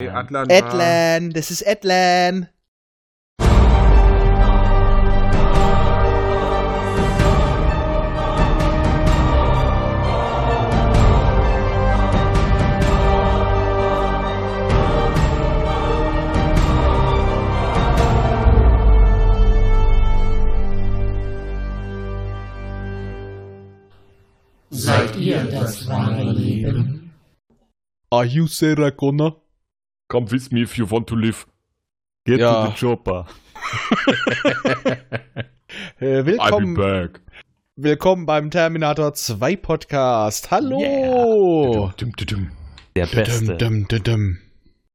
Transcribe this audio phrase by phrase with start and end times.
[0.00, 0.48] Atlan.
[0.48, 2.46] Atlan, das ist Atlan.
[24.70, 27.10] Seid ihr das wahre Leben?
[28.10, 29.47] Are you Sarah Connor?
[30.08, 31.46] Come with me if you want to live.
[32.24, 32.66] Get Ja.
[32.66, 33.26] to the chopper.
[36.00, 37.20] Äh, I'll be willkommen, back.
[37.76, 40.50] willkommen beim Terminator 2 Podcast.
[40.50, 40.80] Hallo.
[42.96, 43.58] Der Beste.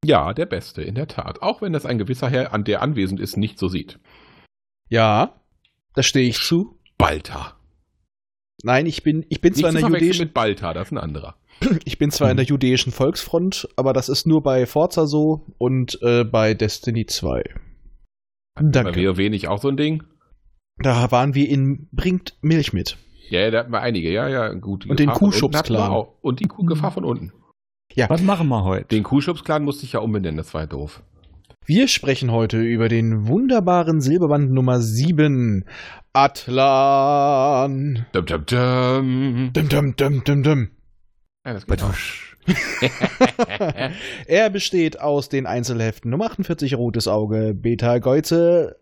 [0.04, 1.42] Ja, der Beste, in der Tat.
[1.42, 3.98] Auch wenn das ein gewisser Herr, an der anwesend ist, nicht so sieht.
[4.88, 5.40] Ja,
[5.94, 6.76] da stehe ich zu.
[6.98, 7.53] Balta.
[8.64, 10.98] Nein, ich bin, ich bin Nicht zwar in der jüdischen, mit Balta, das ist ein
[10.98, 11.36] anderer.
[11.84, 15.98] ich bin zwar in der jüdischen Volksfront, aber das ist nur bei Forza so und
[16.00, 17.44] äh, bei Destiny 2.
[18.54, 19.06] Bei Danke.
[19.06, 20.02] WoW nicht auch so ein Ding?
[20.78, 22.96] Da waren wir in Bringt Milch mit.
[23.28, 24.86] Ja, ja, da hatten wir einige, ja, ja, gut.
[24.86, 25.90] Und den Gefahr Kuhschubs-Clan.
[25.90, 26.14] auch.
[26.22, 27.32] Und die Kuh Gefahr von unten.
[28.08, 28.86] Was machen wir heute?
[28.86, 31.02] Den Kuhschubs-Clan musste ich ja umbenennen, das war ja doof.
[31.66, 35.64] Wir sprechen heute über den wunderbaren Silberband Nummer 7.
[36.12, 38.04] Atlan.
[38.12, 39.50] Dum, dum, dum.
[39.54, 40.68] Dum, dum, dum, dum, dum.
[41.46, 41.82] Ja, das geht
[44.26, 48.76] er besteht aus den Einzelheften Nummer 48 Rotes Auge, Beta Geuze,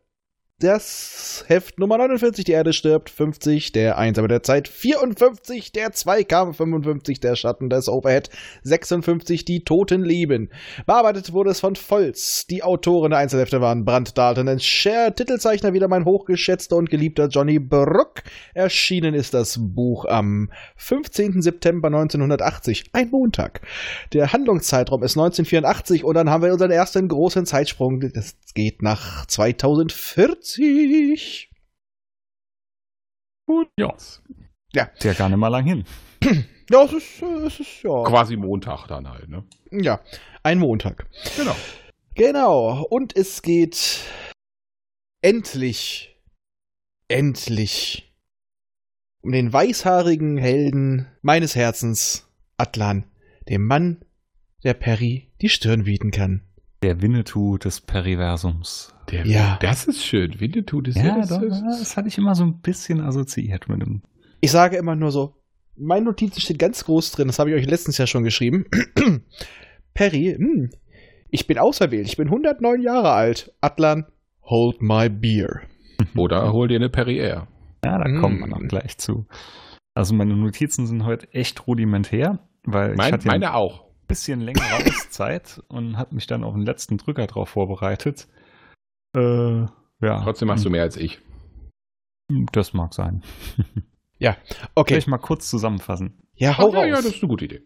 [0.63, 6.59] das Heft Nummer 49, die Erde stirbt, 50, der Einsame der Zeit, 54, der Zweikampf,
[6.59, 8.31] 55, der Schatten des Overhead,
[8.63, 10.51] 56, die Toten lieben.
[10.87, 12.47] Bearbeitet wurde es von Volz.
[12.47, 17.27] Die Autoren der Einzelhefte waren Brandt Dalton und Cher, Titelzeichner wieder mein hochgeschätzter und geliebter
[17.27, 18.23] Johnny Bruck.
[18.55, 21.43] Erschienen ist das Buch am 15.
[21.43, 23.63] September 1980, ein Montag.
[24.13, 28.01] Der Handlungszeitraum ist 1984 und dann haben wir unseren ersten großen Zeitsprung.
[28.01, 31.51] Das geht nach 2040.
[33.79, 33.95] Ja,
[34.75, 34.87] Ja.
[35.03, 35.85] der gar nicht mal lang hin.
[36.71, 38.03] Ja, es ist, äh, es ist ja.
[38.05, 39.45] Quasi Montag dann halt, ne?
[39.73, 40.01] Ja,
[40.43, 41.07] ein Montag.
[41.37, 41.55] Genau.
[42.15, 42.85] Genau.
[42.85, 44.01] Und es geht
[45.21, 46.17] endlich,
[47.09, 48.17] endlich
[49.23, 53.05] um den weißhaarigen Helden meines Herzens, Atlan,
[53.51, 54.03] dem Mann,
[54.65, 56.49] der Perry die Stirn bieten kann.
[56.83, 58.95] Der Winnetou des Periversums.
[59.11, 59.59] Der, Ja.
[59.61, 60.41] Das ist schön.
[60.41, 63.83] Winnetou, das Ja, das, doch, das, das hatte ich immer so ein bisschen assoziiert mit
[63.83, 64.03] dem.
[64.41, 65.37] Ich sage immer nur so,
[65.77, 68.65] meine Notizen steht ganz groß drin, das habe ich euch letztens ja schon geschrieben.
[69.95, 70.71] Perry, hm,
[71.31, 73.53] ich bin auserwählt, ich bin 109 Jahre alt.
[73.61, 74.07] Atlan,
[74.43, 75.61] hold my beer.
[76.17, 77.47] Oder hol dir eine Perrier.
[77.85, 78.21] Ja, da Mm.
[78.21, 79.27] kommen wir noch gleich zu.
[79.95, 83.85] Also meine Notizen sind heute echt rudimentär, weil Mein, ich hatte ja meine auch.
[84.13, 88.29] Ein bisschen längere Auszeit und habe mich dann auf den letzten Drücker drauf vorbereitet.
[89.17, 89.63] Äh,
[90.01, 90.23] ja.
[90.23, 91.21] Trotzdem machst du mehr als ich.
[92.53, 93.23] Das mag sein.
[94.37, 94.37] Soll
[94.75, 96.19] Okay, ich mal kurz zusammenfassen?
[96.37, 96.87] ja, hau ja, raus.
[96.89, 97.63] ja, das ist eine gute Idee.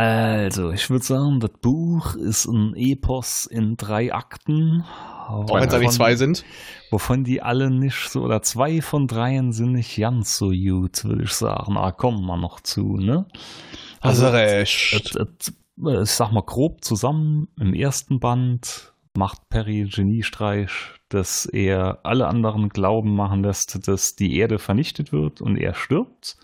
[0.00, 4.84] Also, ich würde sagen, das Buch ist ein Epos in drei Akten.
[5.26, 6.44] Auch wenn es eigentlich zwei sind.
[6.92, 11.24] Wovon die alle nicht so, oder zwei von dreien sind nicht ganz so gut, würde
[11.24, 11.76] ich sagen.
[11.76, 13.26] Ah, kommen wir noch zu, ne?
[13.32, 15.16] Du Also, recht.
[15.16, 15.52] et-
[15.84, 20.70] äh, ich sag mal grob zusammen, im ersten Band macht Perry Geniestreich,
[21.08, 26.36] dass er alle anderen glauben machen lässt, dass die Erde vernichtet wird und er stirbt.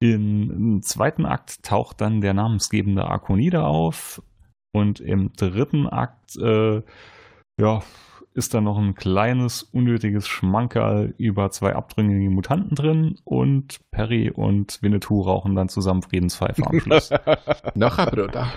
[0.00, 4.22] Im, zweiten Akt taucht dann der namensgebende Arkonida auf
[4.72, 6.82] und im dritten Akt äh,
[7.60, 7.82] ja,
[8.32, 14.78] ist da noch ein kleines, unnötiges Schmankerl über zwei abtrünnige Mutanten drin und Perry und
[14.82, 17.10] Winnetou rauchen dann zusammen Friedenspfeife am Schluss.
[17.74, 18.52] Nachher, Bruder.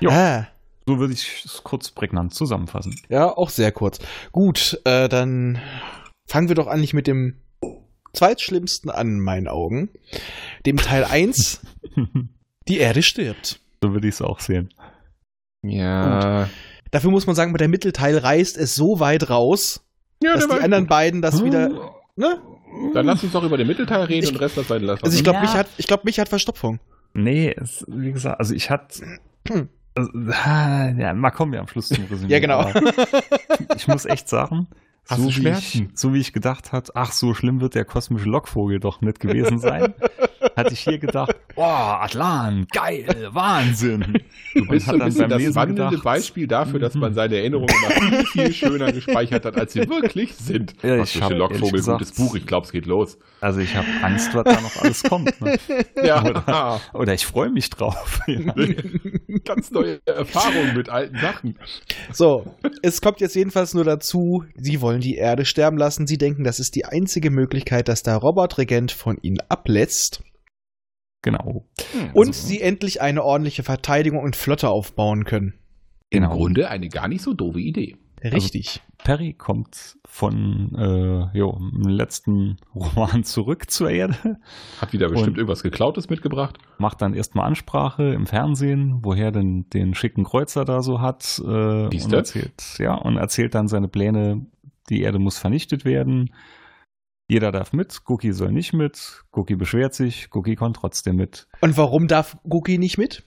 [0.00, 0.10] Jo.
[0.10, 0.48] Ah,
[0.86, 2.96] So würde ich es kurz prägnant zusammenfassen.
[3.08, 4.00] ja, auch sehr kurz.
[4.32, 5.58] Gut, äh, dann
[6.28, 7.41] fangen wir doch eigentlich mit dem
[8.14, 9.90] zweitschlimmsten an, in meinen Augen.
[10.66, 11.60] Dem Teil 1,
[12.68, 13.60] die Erde stirbt.
[13.82, 14.72] so würde ich es auch sehen.
[15.62, 16.48] Ja.
[16.90, 19.84] Dafür muss man sagen, der Mittelteil reißt es so weit raus,
[20.22, 20.90] Ja, dass die anderen gut.
[20.90, 21.68] beiden das wieder.
[22.16, 22.40] Ne?
[22.94, 25.04] Dann lass uns doch über den Mittelteil reden Ich- und den Rest das weiter lassen.
[25.04, 25.42] Also ich glaube, Ja.
[25.42, 26.80] mich hat, ich glaube, mich hat Verstopfung.
[27.14, 29.02] Nee, es, wie gesagt, also ich hatte.
[29.94, 32.32] Also, ja, mal kommen wir am Schluss zum Resümee.
[32.32, 32.64] Ja, genau.
[33.76, 34.66] Ich muss echt sagen,
[35.08, 35.90] Hast so du wie, Schmerzen?
[35.92, 39.20] ich, so wie ich gedacht hat, ach, so schlimm wird der kosmische Lockvogel doch nicht
[39.20, 39.94] gewesen sein,
[40.56, 44.20] hatte ich hier gedacht, oh, Atlan, geil, Wahnsinn.
[44.54, 47.14] Du bist so ein bisschen das Lesen wandelnde gedacht, Beispiel dafür, dass man mhm.
[47.14, 50.74] seine Erinnerungen immer viel, viel schöner gespeichert hat, als sie wirklich sind.
[50.82, 53.18] Ja, ich Kosmische hab ehrlich Lockvogel, gesagt- gutes Buch, ich glaube, es geht los.
[53.40, 55.40] Also ich habe Angst, was da noch alles kommt.
[55.40, 55.56] Ne?
[56.02, 58.20] Ja, Oder ich freue mich drauf.
[58.26, 58.54] Ja.
[59.44, 61.58] ganz neue Erfahrungen mit alten Sachen.
[62.12, 62.44] So,
[62.82, 66.06] es kommt jetzt jedenfalls nur dazu, sie wollen die Erde sterben lassen.
[66.06, 70.22] Sie denken, das ist die einzige Möglichkeit, dass der Robotregent von ihnen ablässt
[71.22, 71.64] Genau.
[72.14, 75.54] und Also- sie endlich eine ordentliche Verteidigung und Flotte aufbauen können.
[76.10, 76.34] Im Genau.
[76.36, 77.96] Grunde eine gar nicht so doofe Idee.
[78.24, 78.80] Richtig.
[79.02, 84.38] Perry kommt von äh, jo, dem letzten Roman zurück zur Erde,
[84.80, 86.58] Hat wieder bestimmt Und- irgendwas Geklautes mitgebracht.
[86.78, 91.48] macht dann erstmal Ansprache im Fernsehen, woher denn den schicken Kreuzer da so hat äh,
[91.48, 92.16] und Siehste?
[92.16, 94.46] erzählt, ja, und erzählt dann seine Pläne,
[94.88, 96.30] die Erde muss vernichtet werden.
[97.28, 101.46] Jeder darf mit, Cookie soll nicht mit, Cookie beschwert sich, Cookie kommt trotzdem mit.
[101.60, 103.22] Und warum darf Gookie nicht mit?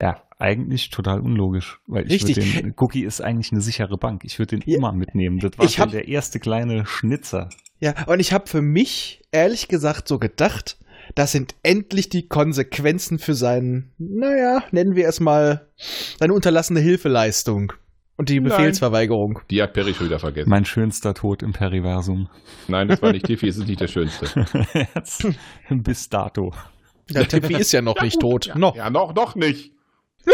[0.00, 2.60] Ja, eigentlich total unlogisch, weil ich Richtig.
[2.60, 4.24] den Cookie ist eigentlich eine sichere Bank.
[4.24, 4.78] Ich würde den Ja.
[4.78, 5.38] immer mitnehmen.
[5.40, 7.50] Das war Ich schon hab- der erste kleine Schnitzer.
[7.80, 10.78] Ja, und ich habe für mich ehrlich gesagt so gedacht,
[11.14, 15.68] das sind endlich die Konsequenzen für seinen, naja, nennen wir es mal,
[16.18, 17.72] seine unterlassene Hilfeleistung
[18.18, 18.50] und die Nein.
[18.50, 19.40] Befehlsverweigerung.
[19.48, 20.50] Die hat Perry schon wieder vergessen.
[20.50, 22.28] Mein schönster Tod im Periversum.
[22.66, 24.26] Nein, das war nicht Tiffy, es ist nicht der schönste.
[24.94, 25.26] Jetzt,
[25.70, 26.52] Bis dato.
[27.08, 28.46] Der Tiffy ist ja noch nicht tot.
[28.46, 28.76] Ja, noch.
[28.76, 29.72] ja, noch, noch nicht.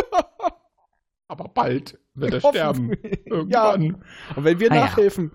[1.28, 2.90] Aber bald wird er sterben.
[2.92, 4.04] Ja, Irgendwann.
[4.36, 5.30] und wenn wir Ah ja.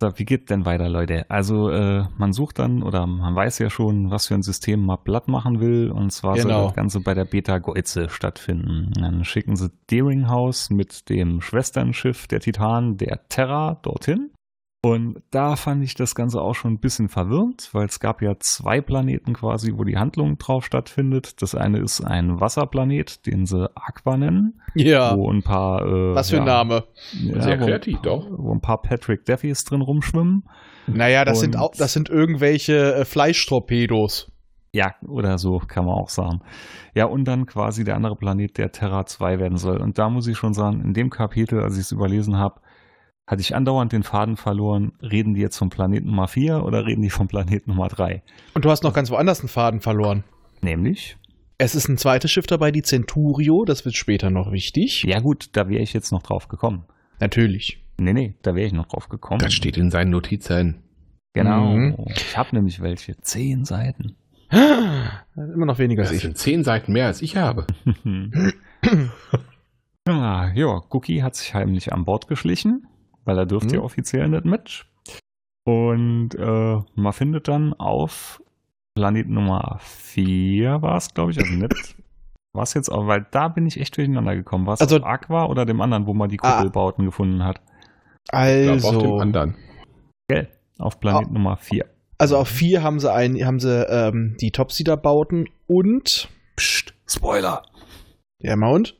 [0.00, 1.28] So, wie geht denn weiter, Leute?
[1.28, 4.98] Also, äh, man sucht dann oder man weiß ja schon, was für ein System man
[5.02, 5.90] platt machen will.
[5.90, 6.66] Und zwar soll Genau.
[6.66, 8.92] das Ganze bei der Beta Geuze stattfinden.
[8.94, 14.30] Dann schicken sie Deeringhouse mit dem Schwesternschiff der Titan, der Terra, dorthin.
[14.88, 18.34] Und da fand ich das Ganze auch schon ein bisschen verwirrend, weil es gab ja
[18.38, 21.42] zwei Planeten quasi, wo die Handlung drauf stattfindet.
[21.42, 25.16] Das eine ist ein Wasserplanet, den sie Aqua nennen, Ja.
[25.16, 26.84] wo ein paar äh, Was für ein ja, Name.
[27.22, 28.26] ja, Sehr kreativ, doch.
[28.30, 30.44] Wo ein paar Patrick Daffys drin rumschwimmen.
[30.86, 34.30] Naja, das sind auch, das sind irgendwelche äh, Fleischtorpedos.
[34.72, 36.40] Ja, oder so kann man auch sagen.
[36.94, 39.78] Ja, und dann quasi der andere Planet, der Terra 2 werden soll.
[39.80, 42.60] Und da muss ich schon sagen, in dem Kapitel, als ich es überlesen habe,
[43.28, 44.92] hatte ich andauernd den Faden verloren.
[45.02, 48.22] Reden die jetzt vom Planet Nummer 4 oder reden die vom Planet Nummer 3?
[48.54, 50.24] Und du hast noch ganz woanders einen Faden verloren.
[50.62, 51.16] Nämlich?
[51.58, 53.64] Es ist ein zweites Schiff dabei, die Centurio.
[53.64, 55.04] Das wird später noch wichtig.
[55.04, 56.84] Ja gut, da wäre ich jetzt noch drauf gekommen.
[57.20, 57.84] Natürlich.
[57.98, 59.40] Nee, nee, da wäre ich noch drauf gekommen.
[59.40, 60.78] Das steht in seinen Notizen.
[61.34, 61.72] Genau.
[61.74, 61.96] Mhm.
[62.08, 63.16] Ich habe nämlich welche.
[63.20, 64.16] Zehn Seiten.
[64.50, 66.22] Immer noch weniger als Das ich.
[66.22, 67.66] sind zehn Seiten mehr, als ich habe.
[70.06, 72.86] ja, ja, Cookie hat sich heimlich an Bord geschlichen,
[73.28, 73.74] weil er dürfte Mhm.
[73.74, 74.86] ja offiziell nicht mit.
[75.66, 78.42] Und äh, man findet dann auf
[78.96, 81.94] Planet Nummer 4 war es, glaube ich, also nicht.
[82.54, 84.66] War es jetzt auch, weil da bin ich echt durcheinander gekommen.
[84.66, 86.56] War es Also- auf Aqua oder dem anderen, wo man die Ah.
[86.56, 87.60] Kuppelbauten gefunden hat?
[88.24, 89.54] Ich glaube, auf dem Also, anderen.
[90.28, 90.48] Gell,
[90.78, 91.32] auf Planet Ah.
[91.32, 91.84] Nummer 4.
[92.16, 97.62] also auf vier haben sie ein, haben sie ähm, die Topsider-Bauten und Psst, Spoiler!
[98.42, 98.96] der Mount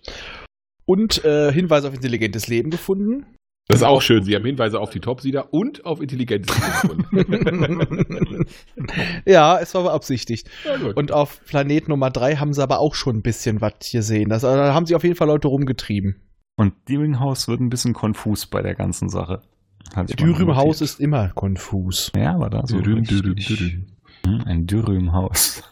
[0.87, 3.27] und äh, Hinweise auf intelligentes Leben gefunden.
[3.69, 4.25] Das ist auch schön.
[4.25, 8.47] Sie haben Hinweise auf die Topsieder und auf intelligentes Leben gefunden.
[9.27, 10.49] ja, es war beabsichtigt.
[10.65, 10.91] Ja.
[10.95, 14.31] Und auf Planet Nummer drei haben sie aber auch schon ein bisschen was gesehen.
[14.31, 16.17] Das, also, da haben sie auf jeden Fall Leute rumgetrieben.
[16.57, 19.43] Und Deeringhouse wird ein bisschen konfus bei der ganzen Sache.
[20.19, 22.11] Dürümhaus ist immer konfus.
[22.17, 23.87] Ja, aber da so Dürüm, dürüm, dürüm.
[24.25, 25.63] Hm, Ein Dürümhaus.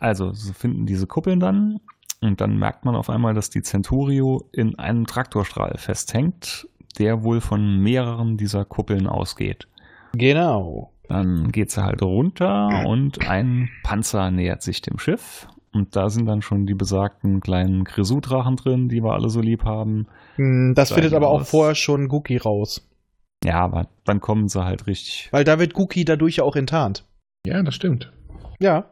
[0.00, 1.80] Also, sie finden diese Kuppeln dann
[2.20, 6.66] und dann merkt man auf einmal, dass die Centurio in einem Traktorstrahl festhängt,
[6.98, 9.68] der wohl von mehreren dieser Kuppeln ausgeht.
[10.12, 10.92] Genau.
[11.08, 15.48] Dann geht sie halt runter und ein Panzer nähert sich dem Schiff.
[15.72, 19.64] Und da sind dann schon die besagten kleinen Grisou-Drachen drin, die wir alle so lieb
[19.64, 20.06] haben.
[20.36, 22.88] Hm, Das Zeigen findet aber auch vorher schon Gookie raus.
[23.44, 25.28] Ja, aber dann kommen sie halt richtig.
[25.32, 27.04] Weil da wird Gookie dadurch ja auch enttarnt.
[27.44, 28.12] ja, das stimmt.
[28.60, 28.90] Ja.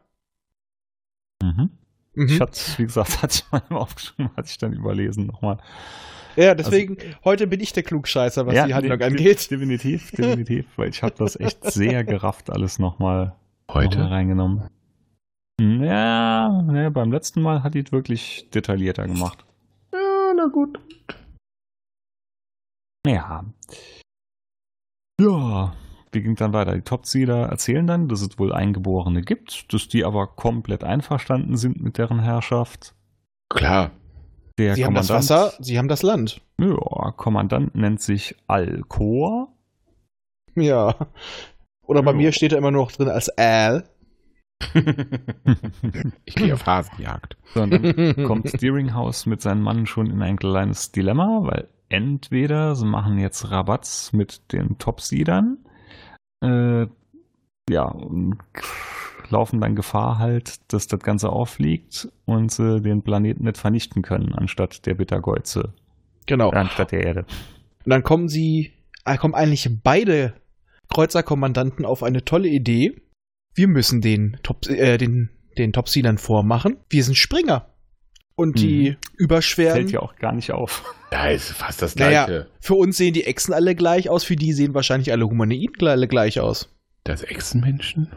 [1.43, 1.71] Mhm.
[2.15, 2.27] Mhm.
[2.27, 5.59] Ich hatte, wie gesagt, hatte ich mal aufgeschrieben, hatte ich dann überlesen nochmal.
[6.37, 9.51] Ja, deswegen, heute bin ich der Klugscheißer, was die Handlung angeht.
[9.51, 13.27] Definitiv, definitiv, weil ich habe das echt sehr gerafft alles nochmal
[13.73, 14.11] noch mal Heute?
[14.11, 14.69] reingenommen.
[15.61, 19.45] Ja, ne, beim letzten Mal hat die es wirklich detaillierter gemacht.
[19.93, 20.79] Ja, na gut.
[23.07, 23.45] Ja.
[25.21, 25.75] Ja,
[26.13, 26.75] wie ging dann weiter?
[26.75, 31.83] Die Topseeder erzählen dann, dass es wohl Eingeborene gibt, dass die aber komplett einverstanden sind
[31.83, 32.95] mit deren Herrschaft.
[33.49, 33.91] Klar.
[34.59, 36.43] Der Sie haben das Kommandant- Wasser, sie haben das Land.
[36.59, 39.49] Ja, Kommandant nennt sich Alcor.
[40.55, 40.95] Ja.
[41.87, 42.17] Oder bei Ja.
[42.19, 43.85] mir steht er immer nur noch drin als Al.
[46.25, 47.37] Ich gehe auf Hasenjagd.
[47.55, 52.75] So, und dann kommt Steeringhouse mit seinen Mann schon in ein kleines Dilemma, weil entweder
[52.75, 55.59] sie machen jetzt Rabatz mit den Topseedern,
[56.43, 56.87] äh,
[57.71, 57.95] ja,
[59.31, 64.35] laufen dann Gefahr halt, dass das Ganze auffliegt und sie den Planeten nicht vernichten können,
[64.35, 65.73] anstatt der Bittergeuze,
[66.27, 66.51] Genau.
[66.51, 67.21] anstatt der Erde.
[67.85, 68.73] Und dann kommen sie,
[69.05, 70.35] äh, kommen eigentlich beide
[70.93, 73.01] Kreuzerkommandanten auf eine tolle Idee.
[73.55, 76.77] Wir müssen den Top, äh, den, den Topseedern vormachen.
[76.91, 77.67] Wir sind Springer.
[78.35, 79.75] Und die überschweren.
[79.75, 80.95] Fällt ja auch gar nicht auf.
[81.13, 82.25] Ja, ist fast das Naja.
[82.25, 82.47] Gleiche.
[82.61, 86.09] Für uns sehen die Echsen alle gleich aus, für die sehen wahrscheinlich alle Humanoiden alle
[86.09, 86.75] gleich aus.
[87.05, 88.09] Das Echsenmenschen?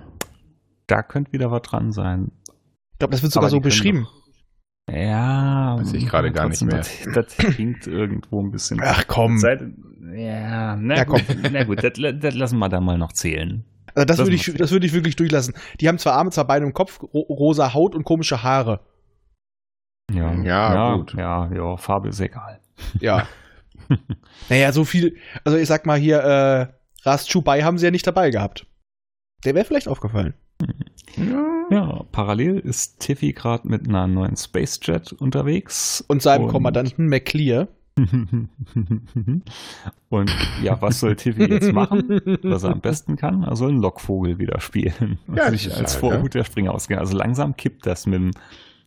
[0.87, 2.31] Da könnte wieder was dran sein.
[2.93, 4.07] Ich glaube, das wird sogar Aber so beschrieben.
[4.89, 6.77] Ja, Weiß ich gerade gar nicht mehr.
[6.77, 8.79] Das, das klingt irgendwo ein bisschen.
[8.83, 9.37] Ach komm.
[9.39, 9.61] Seit,
[10.13, 13.65] ja, na Ja, gut, na gut das, das lassen wir da mal noch zählen.
[13.95, 15.55] Also das Das würde ich, das würde ich wirklich durchlassen.
[15.79, 18.81] Die haben zwar Arme, zwar Beine im Kopf, ro rosa Haut und komische Haare.
[20.11, 21.13] Ja, Ja, gut.
[21.15, 22.59] Ja, ja, Farbe ist egal.
[22.99, 23.27] Ja.
[24.49, 25.15] naja, so viel.
[25.43, 26.67] Also ich sag mal hier, äh,
[27.07, 28.65] Ras Chubai haben sie ja nicht dabei gehabt.
[29.43, 30.33] Der wäre vielleicht aufgefallen.
[31.69, 36.03] Ja, parallel ist Tiffy gerade mit einer neuen Spacejet unterwegs.
[36.07, 37.67] Und seinem Und- Kommandanten McClear.
[40.09, 40.31] Und
[40.61, 42.21] ja, was soll Tiffy jetzt machen?
[42.43, 43.43] Was er am besten kann?
[43.43, 45.19] Er soll einen Lockvogel wieder spielen.
[45.27, 46.99] Und Ja, sich als halt, Vorhut der Springer ausgehen.
[46.99, 48.31] Also langsam kippt das mit dem.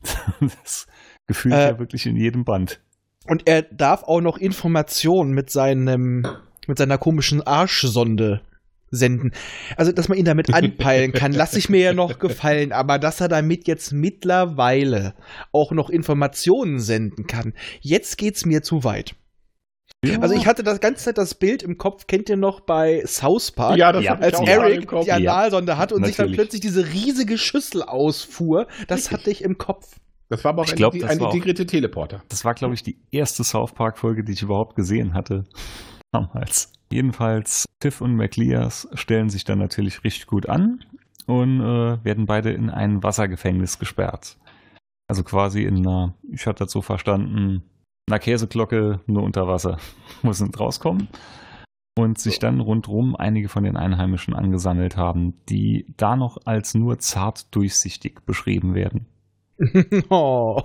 [0.41, 0.87] Das
[1.27, 2.81] gefühlt Äh, ja wirklich in jedem Band.
[3.27, 6.27] Und er darf auch noch Informationen mit seinem,
[6.67, 8.41] mit seiner komischen Arschsonde
[8.91, 9.33] senden.
[9.77, 12.73] Also, dass man ihn damit anpeilen kann, lasse ich mir ja noch gefallen.
[12.73, 15.15] Aber dass er damit jetzt mittlerweile
[15.53, 19.15] auch noch Informationen senden kann, jetzt geht's mir zu weit.
[20.21, 23.51] Also ich hatte das ganze Zeit das Bild im Kopf, kennt ihr noch bei South
[23.51, 23.77] Park?
[23.79, 24.15] Ja, das Ja.
[24.15, 25.05] als Eric Kopf.
[25.05, 26.37] die Analsonde hat und sich dann natürlich.
[26.39, 29.97] plötzlich diese riesige Schüssel ausfuhr, das hatte ich im Kopf.
[30.29, 32.23] Das war aber auch Ich ein, glaub, ein das war auch- integrierter Teleporter.
[32.29, 35.45] Das war, glaube ich, die erste South Park-Folge, die ich überhaupt gesehen hatte.
[36.13, 36.73] Damals.
[36.93, 40.85] Jedenfalls, Tiff und McLears stellen sich dann natürlich richtig gut an
[41.27, 44.37] und äh, werden beide in ein Wassergefängnis gesperrt.
[45.09, 47.63] Also quasi in einer, ich hatte das so verstanden,
[48.09, 49.79] einer Käseglocke nur unter Wasser.
[50.23, 51.09] Muss nicht rauskommen.
[51.97, 56.99] Und sich dann rundrum einige von den Einheimischen angesammelt haben, die da noch als nur
[57.01, 59.07] zart durchsichtig beschrieben werden.
[60.09, 60.63] oh.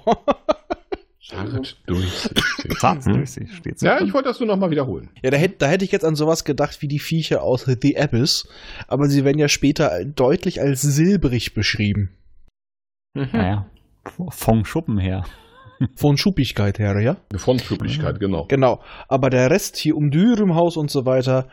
[1.26, 2.78] Zart durchsichtig.
[2.80, 3.14] Zart Mhm.
[3.14, 3.86] durchsichtig steht so.
[3.88, 5.10] Ja, ich wollte das nur nochmal wiederholen.
[5.24, 7.98] Ja, da hätte, da hätte ich jetzt an sowas gedacht wie die Viecher aus The
[7.98, 8.48] Abyss,
[8.88, 12.12] aber sie werden ja später deutlich als silbrig beschrieben.
[13.16, 13.66] Naja,
[14.30, 15.24] vom Schuppen her.
[15.96, 17.18] Von Schuppigkeit her, ja?
[17.30, 18.46] Eine Frontschupplichkeit, genau.
[18.48, 18.82] Genau.
[19.08, 21.48] Aber der Rest hier um Dürümhaus und so weiter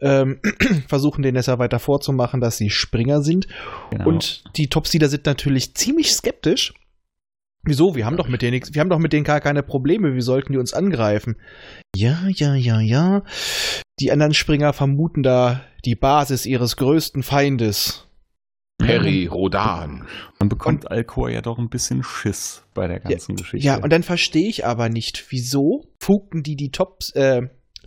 [0.00, 0.40] ähm,
[0.88, 3.46] versuchen den Nesser weiter vorzumachen, dass sie Springer sind.
[3.90, 4.08] Genau.
[4.08, 6.74] Und die Topseeder sind natürlich ziemlich skeptisch.
[7.62, 7.96] Wieso?
[7.96, 10.20] Wir haben doch mit denen nichts, wir haben doch mit denen gar keine Probleme, wie
[10.20, 11.36] sollten die uns angreifen?
[11.96, 13.22] Ja, ja, ja, ja.
[13.98, 18.05] Die anderen Springer vermuten da die Basis ihres größten Feindes.
[18.78, 20.06] Perry Rodan.
[20.38, 23.66] Man bekommt Alcor ja doch ein bisschen Schiss bei der ganzen Geschichte.
[23.66, 27.42] Ja, und dann verstehe ich aber nicht, wieso fugten die die Tops, äh,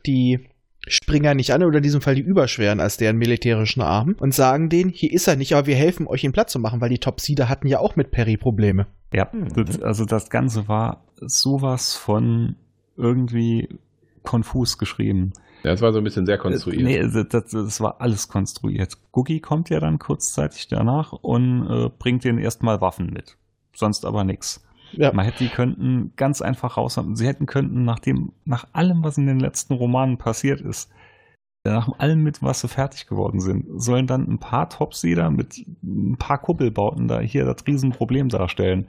[0.06, 0.50] die
[0.88, 4.70] Springer nicht an, oder in diesem Fall die Überschweren als deren militärischen Arm, und sagen
[4.70, 7.00] denen, hier ist er nicht, aber wir helfen euch, ihn platt zu machen, weil die
[7.00, 8.88] Topsieder hatten ja auch mit Perry Probleme.
[9.14, 12.56] ja das, also das Ganze war sowas von
[12.98, 13.70] irgendwie
[14.24, 15.34] konfus geschrieben.
[15.64, 16.84] Das war so ein bisschen sehr konstruiert.
[16.84, 18.98] Nee, das, das, das war alles konstruiert.
[19.12, 23.38] Googie kommt ja dann kurzzeitig danach und äh, bringt denen erstmal Waffen mit.
[23.76, 24.64] Sonst aber nichts.
[24.94, 25.14] Ja.
[25.14, 27.16] Man hätte die könnten ganz einfach raus haben.
[27.16, 30.90] Sie hätten könnten nach dem, nach allem, was in den letzten Romanen passiert ist,
[31.64, 36.18] nach allem mit was sie fertig geworden sind, sollen dann ein paar Topseeder mit ein
[36.18, 38.88] paar Kuppelbauten da hier das Riesenproblem darstellen.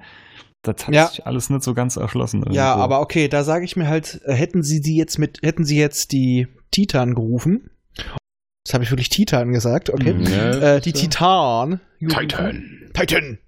[0.62, 1.06] Das hat Ja.
[1.08, 2.44] sich alles nicht so ganz erschlossen.
[2.52, 2.84] Ja, irgendwo.
[2.84, 5.78] aber okay, da sage ich mir halt, äh, hätten sie die jetzt mit, hätten sie
[5.78, 7.70] jetzt die Titan gerufen,
[8.64, 10.24] das habe ich wirklich Titan gesagt, okay, Mhm.
[10.26, 12.90] Ja, äh, die Titan, Titan.
[12.92, 13.38] Titan,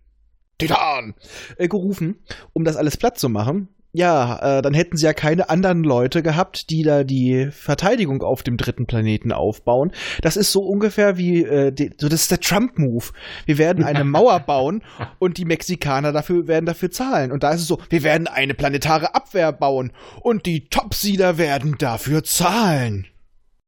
[0.58, 1.14] Titan,
[1.58, 2.16] äh, gerufen,
[2.54, 3.68] um das alles platt zu machen.
[3.94, 8.42] Ja, äh, dann hätten sie ja keine anderen Leute gehabt, die da die Verteidigung auf
[8.42, 9.92] dem dritten Planeten aufbauen.
[10.22, 13.04] Das ist so ungefähr wie, äh, die, so das ist der Trump-Move.
[13.44, 14.82] Wir werden eine Mauer bauen
[15.18, 17.32] und die Mexikaner dafür werden dafür zahlen.
[17.32, 21.76] Und da ist es so, wir werden eine planetare Abwehr bauen und die Topsieder werden
[21.78, 23.06] dafür zahlen.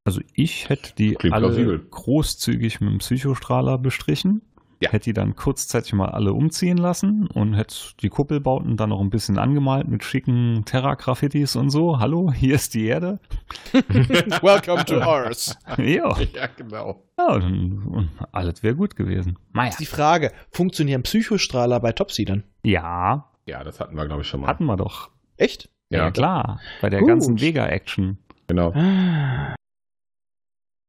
[0.04, 1.86] Also ich hätte die Klingt alle plausibel.
[1.90, 4.40] großzügig mit dem Psychostrahler bestrichen.
[4.84, 4.90] Ja.
[4.92, 9.10] Hätte die dann kurzzeitig mal alle umziehen lassen und hätte die Kuppelbauten dann noch ein
[9.10, 11.98] bisschen angemalt mit schicken Terra-Graffitis und so.
[11.98, 13.18] Hallo, hier ist die Erde.
[13.72, 15.56] Welcome to ours.
[15.78, 17.02] ja, Ja, genau.
[17.18, 19.38] ja und, und alles wäre gut gewesen.
[19.52, 19.70] Naja.
[19.70, 22.44] Ist die Frage, funktionieren Psychostrahler bei Topseedern?
[22.62, 24.46] Ja, Ja, das hatten wir, glaube ich, schon mal.
[24.48, 25.10] hatten wir doch.
[25.36, 25.68] Echt?
[25.90, 26.10] Ja, Ja.
[26.10, 26.60] klar.
[26.80, 27.08] Bei der Gut.
[27.08, 28.18] ganzen Vega-Action.
[28.48, 28.72] Genau.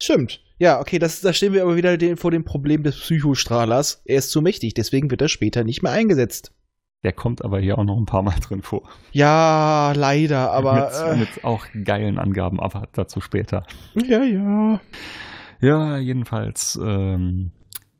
[0.01, 0.41] Stimmt.
[0.57, 4.01] Ja, okay, das, da stehen wir aber wieder den, vor dem Problem des Psychostrahlers.
[4.05, 6.53] Er ist zu mächtig, deswegen wird er später nicht mehr eingesetzt.
[7.03, 8.89] Der kommt aber hier auch noch ein paar Mal drin vor.
[9.11, 10.91] Ja, leider, aber.
[11.11, 13.65] mit, mit auch geilen Angaben, aber dazu später.
[13.95, 14.81] äh, ja, ja.
[15.61, 17.51] Ja, jedenfalls ähm,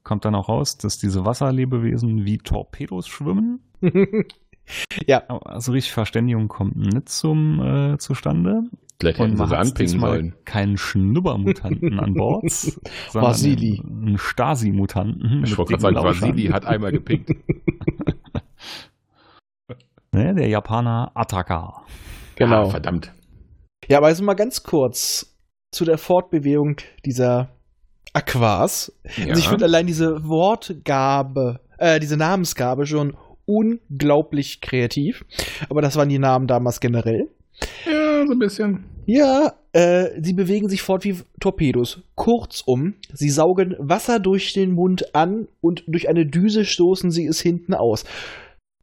[0.04, 3.60] kommt dann auch raus, dass diese Wasserlebewesen wie Torpedos schwimmen.
[5.06, 8.64] ja, Also richtig Verständigung kommt nicht zum äh, zustande.
[9.00, 10.36] Vielleicht hätten sie sie anpingen sollen.
[10.46, 12.50] keinen Schnubbermutanten an Bord,
[13.10, 13.82] sondern Vasili.
[13.86, 15.44] einen Stasi-Mutanten.
[15.44, 16.30] Ich wollte gerade sagen, Lauschern.
[16.30, 17.32] Vasili hat einmal gepinkt.
[20.12, 21.84] Ne, der Japaner Ataka.
[22.38, 22.68] genau.
[22.68, 23.12] Ah, verdammt.
[23.90, 25.36] Ja, aber also mal ganz kurz
[25.72, 27.50] zu der Fortbewegung dieser
[28.14, 28.94] Aquas.
[29.18, 29.26] Ja.
[29.28, 35.26] Also ich finde allein diese Wortgabe, äh, diese Namensgabe schon unglaublich kreativ.
[35.70, 37.28] Aber das waren die Namen damals generell.
[37.86, 37.95] ja,
[38.26, 38.84] so ein bisschen.
[39.06, 42.02] Ja, äh, sie bewegen sich fort wie Torpedos.
[42.16, 47.40] Kurzum, sie saugen Wasser durch den Mund an und durch eine Düse stoßen sie es
[47.42, 48.06] hinten aus.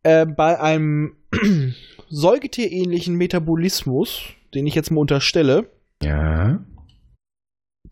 [0.02, 1.16] Äh, bei einem
[2.08, 4.22] säugetierähnlichen Metabolismus,
[4.54, 5.66] den ich jetzt mal unterstelle,
[6.02, 6.60] Ja.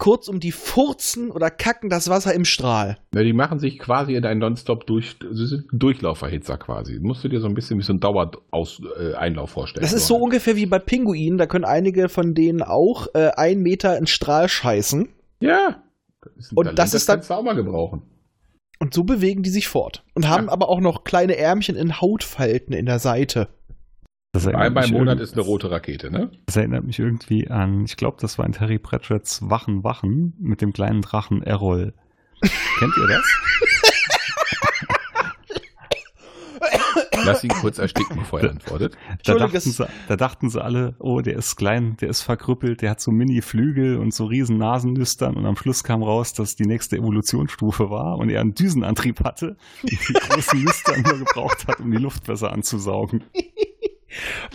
[0.01, 2.99] Kurzum, die furzen oder kacken das Wasser im Strahl.
[3.13, 6.99] Na, die machen sich quasi in einen Nonstop durch, sie sind Durchlauferhitzer quasi.
[7.01, 9.83] Musst du dir so ein bisschen wie so ein Dauereinlauf vorstellen.
[9.83, 13.61] Das ist so ungefähr wie bei Pinguinen, da können einige von denen auch äh, ein
[13.61, 15.09] Meter in Strahl scheißen.
[15.41, 15.83] Ja.
[16.23, 18.03] Das ist Und Talent, das ist dann- kannst du auch mal gebrauchen.
[18.79, 20.05] Und so bewegen die sich fort.
[20.15, 20.53] Und haben Ja.
[20.53, 23.49] aber auch noch kleine Ärmchen in Hautfalten in der Seite.
[24.33, 26.31] Das Einmal im Monat ist eine rote Rakete, ne?
[26.47, 30.61] das erinnert mich irgendwie an, ich glaube, das war in Terry Pratchett's Wachen, Wachen mit
[30.61, 31.95] dem kleinen Drachen Errol.
[32.79, 33.25] Kennt ihr das?
[37.25, 38.97] Lass ihn kurz ersticken, bevor er antwortet.
[39.25, 42.91] Da dachten, sie, da dachten sie alle, oh, der ist klein, der ist verkrüppelt, der
[42.91, 46.97] hat so Mini-Flügel und so riesen Nasennüstern und am Schluss kam raus, dass die nächste
[46.97, 51.91] Evolutionsstufe war und er einen Düsenantrieb hatte und die großen Nüstern nur gebraucht hat, um
[51.91, 53.25] die Luft besser anzusaugen.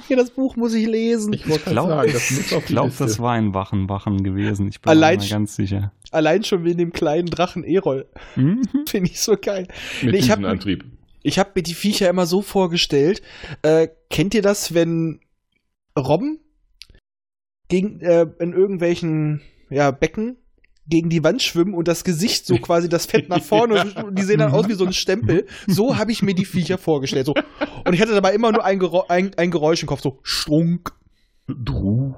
[0.03, 1.33] Okay, das Buch muss ich lesen.
[1.33, 4.67] Ich Ich glaube, das glaub, das war ein Wachen, Wachen gewesen.
[4.67, 5.91] Ich bin Allein mir ganz sicher.
[6.11, 8.07] Allein schon wegen dem kleinen Drachen Erol.
[8.35, 8.61] Mhm.
[8.87, 9.67] Finde ich so geil.
[10.01, 10.85] mit Nee, ich hab- diesem Antrieb.
[11.23, 13.21] Ich habe mir die Viecher immer so vorgestellt.
[13.63, 15.19] Äh, kennt ihr das, wenn
[15.97, 16.39] Robben
[17.67, 19.41] gegen, äh, in irgendwelchen
[19.71, 20.37] ja, Becken
[20.87, 24.23] gegen die Wand schwimmen und das Gesicht so quasi das Fett nach vorne und die
[24.23, 25.47] sehen dann aus wie so ein Stempel.
[25.67, 27.25] So habe ich mir die Viecher vorgestellt.
[27.25, 27.33] So.
[27.85, 30.91] Und ich hatte dabei immer nur ein, Geräusch, ein, ein Geräusch im Kopf, so strunk.
[31.47, 32.15] Du.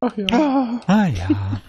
[0.00, 0.80] Ach ja.
[0.86, 1.06] Ah.
[1.06, 1.60] Ja.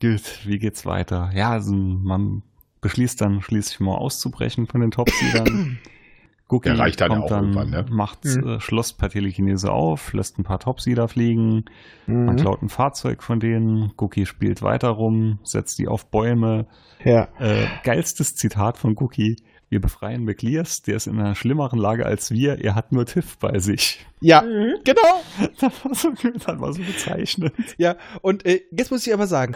[0.00, 1.30] Gut, wie geht's weiter?
[1.34, 2.42] Ja, also man
[2.80, 5.78] beschließt dann schließlich mal auszubrechen von den Topseedern.
[6.48, 7.86] Gucki Der reicht dann kommt auch dann, irgendwann, ne?
[7.90, 8.48] macht Mhm.
[8.48, 11.66] äh, Schloss per Telekinese auf, lässt ein paar Topseeder fliegen,
[12.06, 12.36] man Mhm.
[12.36, 16.66] klaut ein Fahrzeug von denen, Gucki spielt weiter rum, setzt die auf Bäume.
[17.04, 17.28] Ja.
[17.38, 19.36] Äh, geilstes Zitat von Gucki.
[19.70, 23.36] Wir befreien McLears, der ist in einer schlimmeren Lage als wir, er hat nur Tiff
[23.36, 24.06] bei sich.
[24.22, 25.22] Ja, genau.
[25.60, 27.52] Das war so, das war so bezeichnend.
[27.76, 29.54] Ja, und äh, jetzt muss ich aber sagen,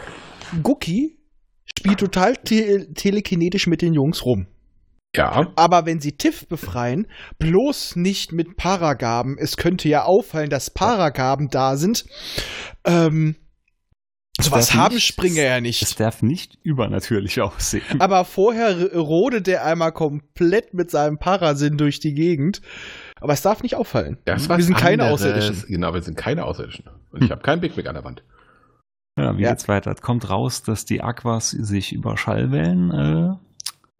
[0.61, 1.17] Guki
[1.65, 4.45] spielt total te telekinetisch mit den Jungs rum.
[5.15, 5.51] Ja.
[5.55, 9.37] Aber wenn sie Tiff befreien, bloß nicht mit Paragaben.
[9.37, 12.05] Es könnte ja auffallen, dass Paragaben da sind.
[12.83, 13.35] Ähm,
[14.39, 15.99] sowas haben nicht- Springer ja Es nicht.
[15.99, 17.83] darf nicht übernatürlich aussehen.
[18.01, 22.61] Aber vorher rodet der einmal komplett mit seinem Parasinn durch die Gegend.
[23.21, 24.17] Aber es darf nicht auffallen.
[24.25, 25.21] Das Wir sind keine anderes.
[25.21, 25.65] Außerirdischen.
[25.67, 26.85] Genau, wir sind keine Außerirdischen.
[27.11, 28.23] Und ich habe keinen Big Mac an der Wand.
[29.17, 29.51] Ja, wie Ja.
[29.51, 29.91] geht's weiter?
[29.91, 33.35] Es kommt raus, dass die Aquas sich über Schallwellen äh,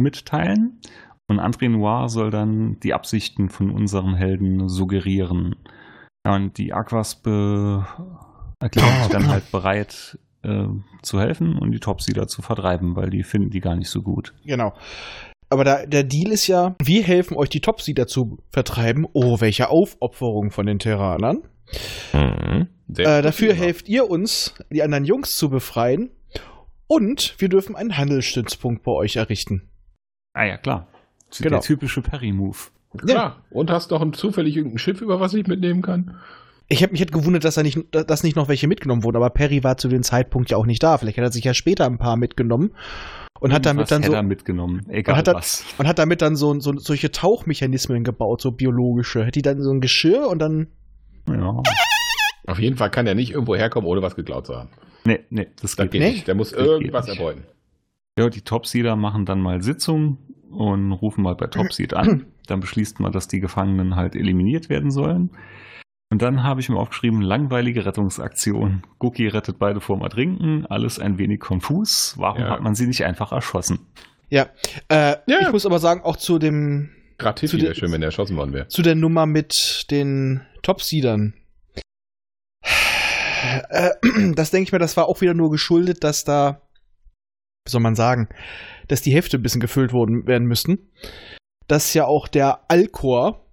[0.01, 0.79] mitteilen
[1.27, 5.55] und André Noir soll dann die Absichten von unseren Helden suggerieren.
[6.25, 7.85] Ja, und die Aquas be
[8.59, 10.67] erklären sich dann halt bereit äh,
[11.01, 14.33] zu helfen und die Topseeder zu vertreiben, weil die finden die gar nicht so gut.
[14.45, 14.73] Genau.
[15.49, 19.05] Aber da, der Deal ist ja, wir helfen euch die Topseeder zu vertreiben.
[19.13, 21.43] Oh, welche Aufopferung von den Terranern.
[22.11, 26.09] Äh, dafür helft ihr uns, die anderen Jungs zu befreien.
[26.87, 29.69] Und wir dürfen einen Handelsstützpunkt bei euch errichten.
[30.33, 30.87] Ah ja, klar.
[31.37, 31.49] Genau.
[31.49, 32.57] Der typische Perry-Move.
[32.97, 33.37] Klar.
[33.49, 36.15] Und hast noch ein zufällig irgendein Schiff, über was ich mitnehmen kann?
[36.69, 39.29] Ich habe mich hätte gewundert, dass da nicht, dass nicht noch welche mitgenommen wurden, aber
[39.31, 40.97] Perry war zu dem Zeitpunkt ja auch nicht da.
[40.97, 42.71] Vielleicht hat er sich ja später ein paar mitgenommen
[43.39, 45.65] und hat damit Was dann hätte so er mitgenommen, egal hat er- was.
[45.77, 49.21] und hat damit dann so, so solche Tauchmechanismen gebaut, so biologische.
[49.21, 50.67] Hätte die dann so ein Geschirr und dann
[51.27, 51.61] Ja.
[52.47, 54.69] Auf jeden Fall kann er nicht irgendwo herkommen, ohne was geklaut zu haben.
[55.05, 56.11] Nee, nee, das Das geht geht Nee.
[56.11, 56.27] nicht.
[56.27, 57.43] Der muss Das irgendwas erbeuten.
[58.17, 60.17] Ja, die Topseeder machen dann mal Sitzung
[60.51, 62.25] und rufen mal bei Topseed an.
[62.47, 65.31] Dann beschließt man, dass die Gefangenen halt eliminiert werden sollen.
[66.11, 68.83] Und dann habe ich mir aufgeschrieben, langweilige Rettungsaktion.
[68.99, 72.15] Guki rettet beide vorm Ertrinken, alles ein wenig konfus.
[72.17, 72.49] Warum Ja.
[72.49, 73.79] hat man sie nicht einfach erschossen?
[74.29, 74.47] ja.
[74.89, 75.39] Äh, Ja.
[75.41, 78.07] Ich muss aber sagen, auch zu dem Gerade Zu Tiffy der- wäre schön, wenn er
[78.07, 78.67] erschossen worden wäre.
[78.67, 81.33] zu der Nummer mit den Topseedern.
[83.69, 83.91] Äh,
[84.35, 86.61] Das denke ich mir, das war auch wieder nur geschuldet, dass da,
[87.65, 88.27] wie soll man sagen,
[88.87, 90.79] dass die Hefte ein bisschen gefüllt worden werden müssten.
[91.67, 93.45] Dass ja auch der Alcor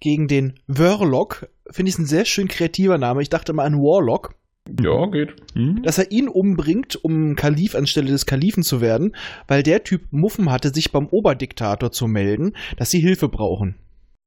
[0.00, 3.22] gegen den Warlock, finde ich ein sehr schön kreativer Name.
[3.22, 4.34] Ich dachte mal an Warlock,
[4.80, 5.34] Ja, geht.
[5.54, 5.82] Hm?
[5.82, 9.16] dass er ihn umbringt, um Kalif anstelle des Kalifen zu werden,
[9.48, 13.76] weil der Typ Muffen hatte, sich beim Oberdiktator zu melden, dass sie Hilfe brauchen.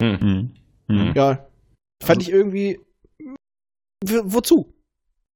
[0.02, 0.20] Hm.
[0.20, 0.52] Hm.
[0.90, 1.14] Hm.
[1.16, 1.48] Ja,
[2.04, 2.80] fand Also- ich irgendwie.
[4.04, 4.74] Wozu?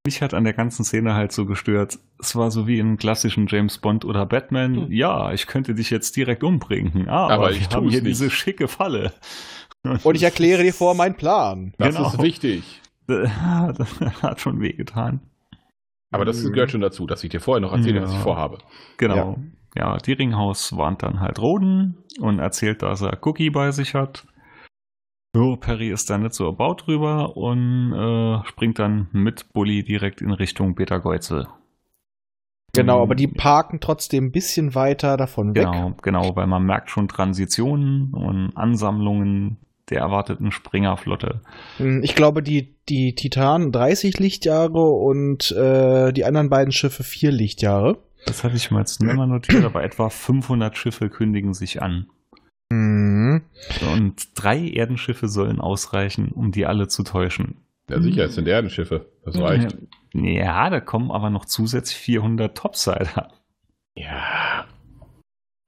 [0.06, 1.98] Mich hat an der ganzen Szene halt so gestört.
[2.18, 4.74] Es war so wie in klassischen James Bond oder Batman.
[4.86, 4.92] Hm.
[4.92, 8.06] Ja, ich könnte dich jetzt direkt umbringen, aber, Aber ich tu's hier nicht.
[8.06, 9.12] diese schicke Falle.
[10.02, 11.74] Und ich erkläre dir vor meinen Plan.
[11.78, 12.08] Das Genau.
[12.08, 12.80] ist wichtig.
[13.06, 15.20] das hat schon wehgetan.
[16.12, 18.16] Aber das gehört schon dazu, dass ich dir vorher noch erzähle, was Ja.
[18.18, 18.58] ich vorhabe.
[18.96, 19.38] Genau.
[19.76, 24.26] Ja, die Ringhaus warnt dann halt Roden und erzählt, dass er Cookie bei sich hat.
[25.36, 30.22] So, Perry ist da nicht so erbaut drüber und äh, springt dann mit Bully direkt
[30.22, 31.46] in Richtung Peter Geuzel.
[32.72, 35.64] Genau, aber die parken trotzdem ein bisschen weiter davon weg.
[35.64, 39.58] Genau, genau, weil man merkt schon Transitionen und Ansammlungen
[39.90, 41.42] der erwarteten Springerflotte.
[41.76, 47.30] Hm, Ich glaube, die, die Titan 30 Lichtjahre und äh, die anderen beiden Schiffe 4
[47.30, 47.98] Lichtjahre.
[48.24, 52.06] Das hatte ich mir jetzt nicht mehr notiert, aber etwa 500 Schiffe kündigen sich an.
[52.70, 53.25] Mhm.
[53.92, 57.56] Und drei Erdenschiffe sollen ausreichen, um die alle zu täuschen.
[57.88, 59.06] Ja, sicher, es sind Erdenschiffe.
[59.24, 59.76] Das reicht.
[60.12, 63.30] Ja, da kommen aber noch zusätzlich 400 Topsider.
[63.96, 64.66] Ja.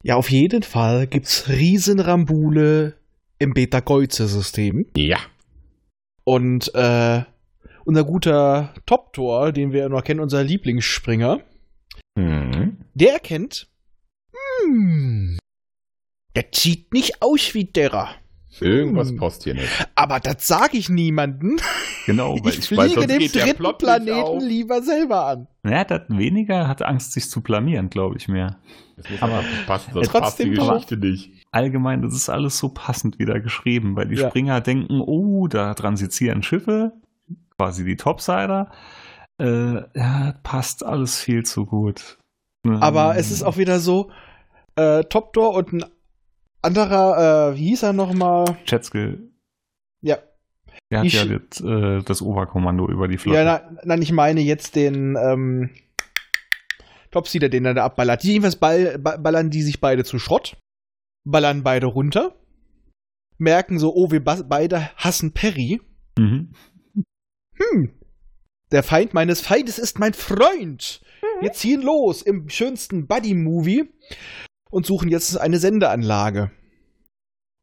[0.02, 2.94] Ja, auf jeden Fall gibt's Riesenrambule
[3.38, 4.86] im Beta-Geuze-System.
[4.96, 5.18] Ja.
[6.24, 7.22] Und äh,
[7.84, 11.40] unser guter Top-Tor, den wir noch kennen, unser Lieblingsspringer,
[12.16, 12.78] Mhm.
[12.94, 13.68] der erkennt,
[14.64, 15.38] hm,
[16.38, 18.08] der sieht nicht aus wie derer.
[18.60, 19.18] Irgendwas Hm.
[19.18, 19.68] passt hier nicht.
[19.94, 21.56] Aber das sage ich niemanden.
[22.06, 25.46] Genau, weil Ich ich, weiß, fliege sonst den dritten Planeten lieber selber an.
[25.62, 28.56] naja, das weniger hat Angst, sich zu blamieren, glaube ich mir.
[28.96, 30.90] Das Aber- passen, sonst Trotzdem passt die.
[30.90, 31.46] Geschichte nicht.
[31.52, 34.28] Allgemein, das ist alles so passend wieder geschrieben, weil die Ja.
[34.28, 36.92] Springer denken, oh, da transitieren Schiffe,
[37.56, 38.70] quasi die Topsider.
[39.40, 42.18] Äh, ja, passt alles viel zu gut.
[42.64, 44.10] Aber Ähm, es ist auch wieder so,
[44.74, 45.84] äh, Top-Tor und ein
[46.62, 48.56] anderer, äh, wie hieß er nochmal?
[48.64, 49.18] Schätzke,
[50.00, 50.18] Ja,
[50.90, 53.38] der hat Ich- ja das, äh, das Oberkommando über die Flotte.
[53.38, 55.70] ja na, nein, ich meine jetzt den ähm,
[57.10, 58.22] Topseeder, den er da abballert.
[58.24, 60.56] Jedenfalls ball, ba- ballern die sich beide zu Schrott,
[61.24, 62.34] ballern beide runter,
[63.38, 65.80] merken so, oh, wir beide hassen Perry.
[66.18, 66.52] Mhm.
[67.54, 67.90] Hm,
[68.70, 71.00] der Feind meines Feindes ist mein Freund.
[71.40, 73.88] Wir ziehen los im schönsten Buddy-Movie
[74.70, 76.50] und suchen jetzt eine Sendeanlage.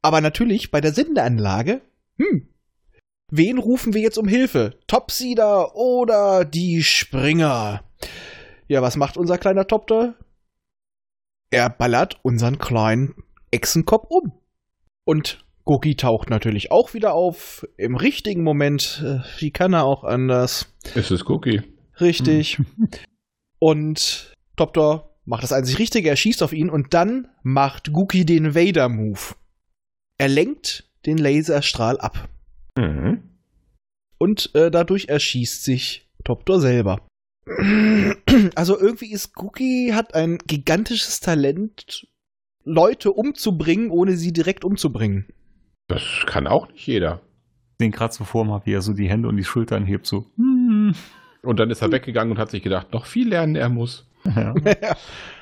[0.01, 1.81] Aber natürlich bei der Sendeanlage,
[2.17, 2.47] hm,
[3.31, 4.77] wen rufen wir jetzt um Hilfe?
[4.87, 7.83] Topseeder oder die Springer?
[8.67, 10.15] Ja, was macht unser kleiner Topter?
[11.51, 13.15] Er ballert unseren kleinen
[13.51, 14.33] Echsenkopf um.
[15.05, 17.67] Und Goki taucht natürlich auch wieder auf.
[17.77, 19.03] Im richtigen Moment.
[19.03, 20.73] Äh, Wie kann er auch anders?
[20.95, 21.61] Ist es Cookie?
[21.99, 22.59] Richtig.
[23.59, 28.55] Und Topter macht das einzig Richtige, er schießt auf ihn und dann macht Gookie den
[28.55, 29.35] Vader-Move.
[30.17, 32.29] Er lenkt den Laserstrahl ab.
[32.77, 33.23] Mhm.
[34.17, 37.01] Und äh, dadurch erschießt sich Topter selber.
[38.55, 42.07] Also irgendwie ist Gookie hat ein gigantisches Talent,
[42.63, 45.27] Leute umzubringen, ohne sie direkt umzubringen.
[45.87, 47.21] Das kann auch nicht jeder.
[47.79, 50.25] Den gerade so vor mal, wie er so die Hände und die Schultern hebt, so.
[50.35, 50.95] hm.
[51.43, 54.09] Und dann ist er weggegangen und hat sich gedacht, noch viel lernen er muss.
[54.35, 54.53] Ja.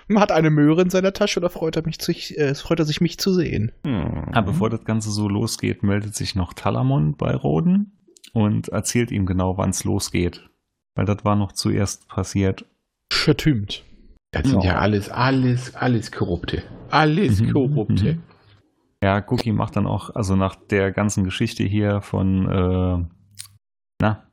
[0.09, 2.85] Man hat eine Möhre in seiner Tasche, da freut er, mich sich, äh, freut er
[2.85, 3.71] sich, mich zu sehen.
[3.85, 4.25] Mhm.
[4.33, 7.93] Aber bevor das Ganze so losgeht, meldet sich noch Talamon bei Roden
[8.33, 10.49] und erzählt ihm genau, wann es losgeht.
[10.95, 12.65] Weil das war noch zuerst passiert.
[13.11, 13.83] Vertümt.
[14.31, 14.73] Das sind Ja.
[14.73, 16.63] ja alles, alles, alles Korrupte.
[16.89, 17.53] Alles Mhm.
[17.53, 18.13] Korrupte.
[18.15, 18.23] Mhm.
[19.01, 23.05] Ja, Cookie macht dann auch, also nach der ganzen Geschichte hier von, äh,
[24.01, 24.27] na,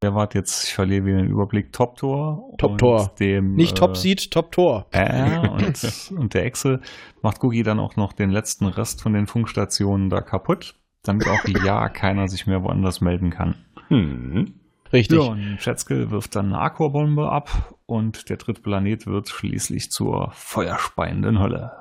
[0.00, 0.64] wer war jetzt?
[0.64, 1.72] Ich verliere wieder den Überblick.
[1.72, 2.54] Top Tor.
[2.58, 3.12] Top Tor.
[3.18, 4.86] Dem, Nicht äh, Top Seed, Top Tor.
[4.92, 6.80] Äh, und, und der Echse
[7.22, 11.44] macht Googie dann auch noch den letzten Rest von den Funkstationen da kaputt, damit auch
[11.64, 13.56] ja keiner sich mehr woanders melden kann.
[13.88, 14.54] Hm.
[14.92, 15.18] Richtig.
[15.18, 20.30] Ja, und Schätzke wirft dann eine Aquabombe ab und der dritte Planet wird schließlich zur
[20.32, 21.72] feuerspeienden Hölle.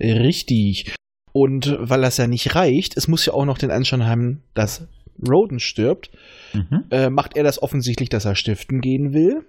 [0.00, 0.94] Richtig.
[1.32, 4.88] Und weil das ja nicht reicht, es muss ja auch noch den Anschein haben, dass
[5.28, 6.10] Roden stirbt,
[6.54, 6.84] Mhm.
[6.90, 9.46] äh, macht er das offensichtlich, dass er stiften gehen will.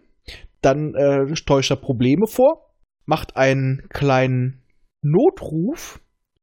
[0.61, 2.73] Dann äh, täuscht er Probleme vor,
[3.05, 4.61] macht einen kleinen
[5.03, 5.99] Notruf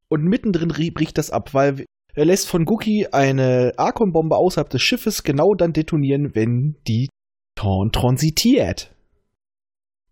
[0.08, 5.22] und mittendrin bricht das ab, weil er lässt von Gookie eine Archon-Bombe außerhalb des Schiffes
[5.22, 7.08] genau dann detonieren, wenn die
[7.54, 8.92] Torn transitiert.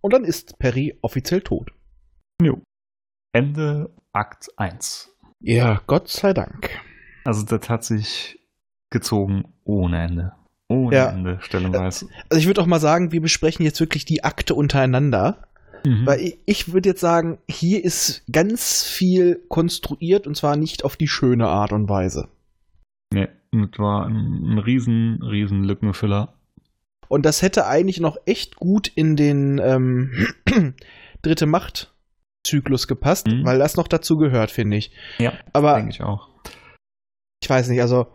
[0.00, 1.70] Und dann ist Perry offiziell tot.
[3.32, 5.10] Ende Akt 1.
[5.40, 6.70] Ja, Gott sei Dank.
[7.24, 8.38] Also das hat sich
[8.90, 10.32] gezogen ohne Ende.
[10.68, 11.10] Ohne Ja.
[11.10, 12.08] Ende, stellenweise.
[12.28, 15.46] Also ich würde auch mal sagen, wir besprechen jetzt wirklich die Akte untereinander.
[15.84, 16.06] Mhm.
[16.06, 20.96] Weil ich, ich würde jetzt sagen, hier ist ganz viel konstruiert und zwar nicht auf
[20.96, 22.28] die schöne Art und Weise.
[23.12, 26.34] Nee, das war ein, ein riesen, riesen Lückenfüller.
[27.08, 30.26] Und das hätte eigentlich noch echt gut in den ähm,
[31.22, 33.44] dritte Macht-Zyklus gepasst, Mhm.
[33.44, 34.90] weil das noch dazu gehört, finde ich.
[35.18, 36.28] Ja, Aber denke ich auch.
[37.40, 38.08] ich weiß nicht, also.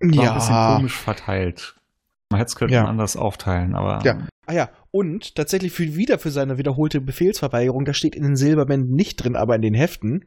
[0.00, 0.76] War ein bisschen Ja.
[0.76, 1.74] komisch verteilt.
[2.30, 2.84] Man hätte es können Ja.
[2.84, 4.18] anders aufteilen, aber Ja.
[4.46, 8.94] Ah ja, und tatsächlich für, wieder für seine wiederholte Befehlsverweigerung, das steht in den Silberbänden
[8.94, 10.24] nicht drin, aber in den Heften.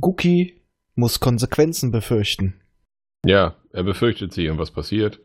[0.00, 0.62] Guki
[0.94, 2.60] muss Konsequenzen befürchten.
[3.24, 5.18] Ja, er befürchtet sie und was passiert?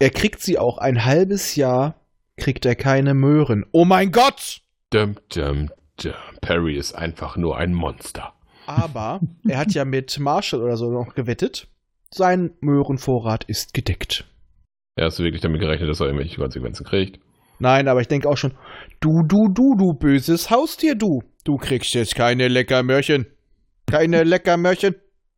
[0.00, 1.94] Er kriegt sie auch ein halbes Jahr,
[2.36, 3.64] kriegt er keine Möhren.
[3.70, 4.62] Oh mein Gott!
[4.90, 5.70] Dum, dum,
[6.02, 6.12] dum.
[6.40, 8.32] Perry ist einfach nur ein Monster.
[8.66, 11.68] Aber er hat ja mit Marshall oder so noch gewettet.
[12.16, 14.24] Sein Möhrenvorrat ist gedeckt.
[14.98, 17.20] Er hast du wirklich damit gerechnet, dass er irgendwelche Konsequenzen kriegt?
[17.58, 18.52] Nein, aber ich denke auch schon,
[19.00, 21.20] du, du, du, du böses Haustier, du.
[21.44, 23.26] Du kriegst jetzt keine Leckermörchen.
[23.84, 24.94] Keine Leckermörchen.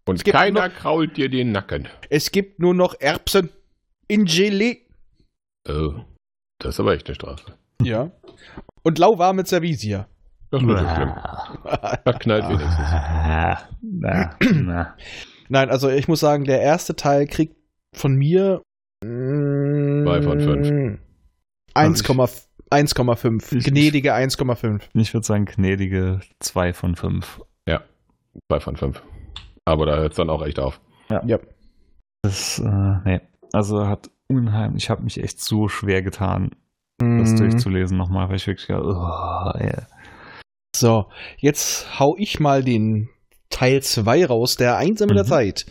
[0.07, 1.89] Und keiner krault dir den Nacken.
[2.11, 3.51] Es gibt nur noch Erbsen
[4.07, 4.87] in Gelee.
[5.69, 6.05] Oh,
[6.61, 7.55] das ist aber echt eine Strafe.
[7.83, 8.13] Ja.
[8.85, 10.07] Und lauwarme Servisia.
[10.53, 11.13] Das ist nicht so schlimm.
[12.05, 12.87] Das knallt wenigstens.
[12.89, 14.97] Ah, na, na.
[15.49, 17.57] Nein, also ich muss sagen, der erste Teil kriegt
[17.95, 18.63] von mir
[19.03, 20.99] Zwei von fünf.
[21.75, 22.47] 1,5.
[22.71, 23.53] 1,5.
[23.57, 24.83] Ich- Gnädige 1,5.
[24.95, 27.41] Ich würde sagen, gnädige 2 von 5.
[28.53, 29.03] Zwei von fünf.
[29.65, 30.81] Aber da hört es dann auch echt auf.
[31.11, 31.39] Ja.
[32.23, 33.21] Das, äh, nee.
[33.53, 36.51] Also hat unheimlich, ich habe mich echt so schwer getan,
[36.99, 37.37] das Mhm.
[37.39, 39.75] durchzulesen nochmal, weil ich wirklich, gedacht, oh, ey.
[40.77, 41.07] So,
[41.39, 43.09] jetzt hau ich mal den
[43.51, 45.29] Teil 2 raus, der Einsame der Mhm.
[45.29, 45.67] Zeit.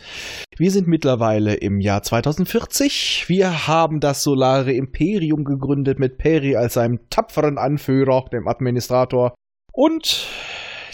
[0.56, 3.24] Wir sind mittlerweile im Jahr 2040.
[3.28, 9.34] Wir haben das Solare Imperium gegründet mit Peri als seinem tapferen Anführer, dem Administrator.
[9.72, 10.26] Und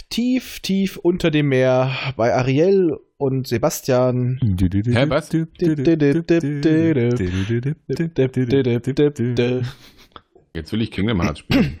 [0.09, 4.39] tief, tief unter dem Meer bei Ariel und Sebastian?
[10.53, 11.79] Jetzt will ich Kingdom Hearts spielen.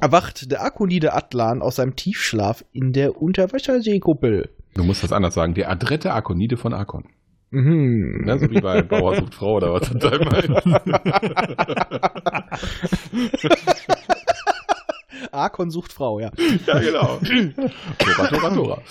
[0.00, 4.50] Erwacht der Akonide Atlan aus seinem Tiefschlaf in der Unterwasserseekuppel.
[4.74, 5.54] Du musst das anders sagen.
[5.54, 7.04] Der adrette Akonide von Akon.
[7.50, 8.22] Mhm.
[8.24, 10.12] Ne, so wie bei Bauer sucht Frau oder was das
[15.32, 16.30] Arkon sucht Frau, ja.
[16.66, 17.18] Ja, genau.
[17.98, 18.82] Tora, Tora, Tora.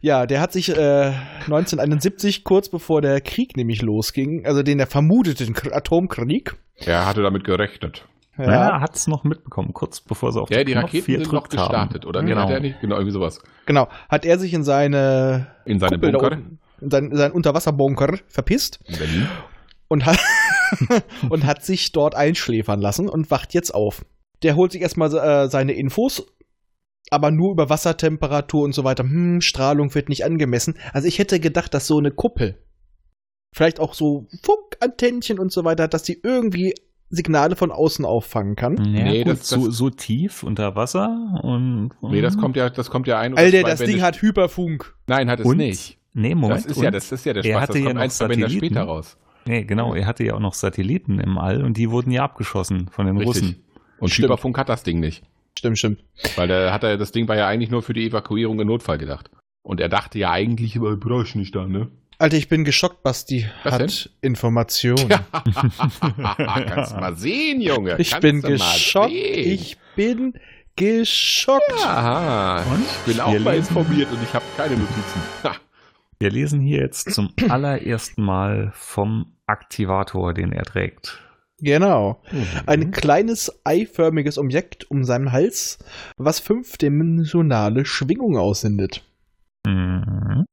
[0.00, 1.12] Ja, der hat sich äh,
[1.44, 6.56] 1971, kurz bevor der Krieg nämlich losging, also den er vermuteten Atomkrieg.
[6.76, 8.06] Er hatte damit gerechnet.
[8.46, 11.18] Ja, er hat es noch mitbekommen, kurz bevor sie auf Ja, die Knopf Raketen hier
[11.18, 11.68] sind noch gedrückt haben.
[11.88, 12.22] gestartet, oder?
[12.22, 12.42] Nee, Genau.
[12.42, 12.80] hat er nicht?
[12.80, 13.40] Genau, irgendwie sowas.
[13.66, 17.32] genau, hat er sich in seine In seine Kuppel Bunker unten- in sein, in sein
[17.32, 19.28] Unterwasserbunker verpisst in Berlin.
[19.88, 20.18] und hat,
[21.30, 24.04] und hat sich dort einschläfern lassen und wacht jetzt auf.
[24.42, 26.26] Der holt sich erstmal äh, seine Infos,
[27.10, 29.04] aber nur über Wassertemperatur und so weiter.
[29.04, 30.76] Hm, Strahlung wird nicht angemessen.
[30.92, 32.58] Also ich hätte gedacht, dass so eine Kuppel,
[33.54, 36.74] vielleicht auch so Funkantennchen und so weiter, dass die irgendwie
[37.14, 38.76] Signale von außen auffangen kann.
[38.94, 41.90] Ja, Nee, gut, das- so, das- so tief unter Wasser und.
[42.00, 44.22] Nee, das kommt ja, das kommt ja ein oder Alter, zwei das Bände Ding hat
[44.22, 44.94] Hyperfunk.
[45.06, 45.58] Nein, hat es Und?
[45.58, 45.98] nicht.
[46.14, 46.60] Nee, Moment.
[46.60, 47.62] das ist ja, und- das ist ja der er Spaß.
[47.62, 48.66] hatte Das ja kommt noch ein, zwei Bände Satelliten.
[48.66, 49.16] später raus.
[49.44, 52.88] Nee, genau, er hatte ja auch noch Satelliten im All und die wurden ja abgeschossen
[52.90, 53.42] von den Richtig.
[53.42, 53.64] Russen.
[53.98, 54.24] Und Stimmt.
[54.28, 55.22] Hyperfunk hat das Ding nicht.
[55.58, 56.04] Stimmt, stimmt.
[56.36, 58.98] Weil der hat er, das Ding war ja eigentlich nur für die Evakuierung im Notfall
[58.98, 59.30] gedacht.
[59.62, 61.88] Und er dachte ja eigentlich, aber brauche ich nicht da, ne?
[62.22, 64.12] Alter, ich bin geschockt, Basti Was hat denn?
[64.20, 65.08] Informationen.
[66.68, 67.96] Kannst mal sehen, Junge.
[67.98, 69.12] Ich Kannst bin geschockt.
[69.12, 70.34] Ich bin
[70.76, 71.84] geschockt.
[71.84, 72.62] Aha.
[72.62, 72.82] Und?
[73.06, 75.20] Ich bin auch Wir mal lesen- informiert und ich habe keine Notizen.
[75.44, 75.56] Ha.
[76.20, 81.20] Wir lesen hier jetzt zum allerersten Mal vom Aktivator, den er trägt.
[81.58, 82.22] Genau.
[82.30, 82.46] Mhm.
[82.66, 85.78] Ein kleines eiförmiges Objekt um seinen Hals,
[86.16, 89.04] was fünfdimensionale Schwingung aussendet.
[89.66, 90.44] Mhm.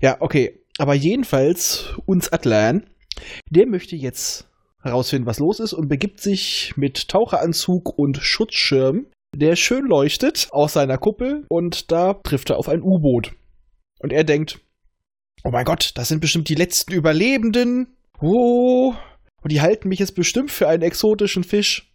[0.00, 0.56] Ja, okay.
[0.78, 2.86] Aber jedenfalls, uns Atlan,
[3.50, 4.48] der möchte jetzt
[4.82, 9.06] herausfinden, was los ist und begibt sich mit Taucheranzug und Schutzschirm,
[9.36, 13.32] der schön leuchtet, aus seiner Kuppel und da trifft er auf ein U-Boot.
[13.98, 14.60] Und er denkt,
[15.44, 17.96] oh mein Gott, das sind bestimmt die letzten Überlebenden.
[18.20, 18.94] Oh,
[19.42, 21.92] und die halten mich jetzt bestimmt für einen exotischen Fisch.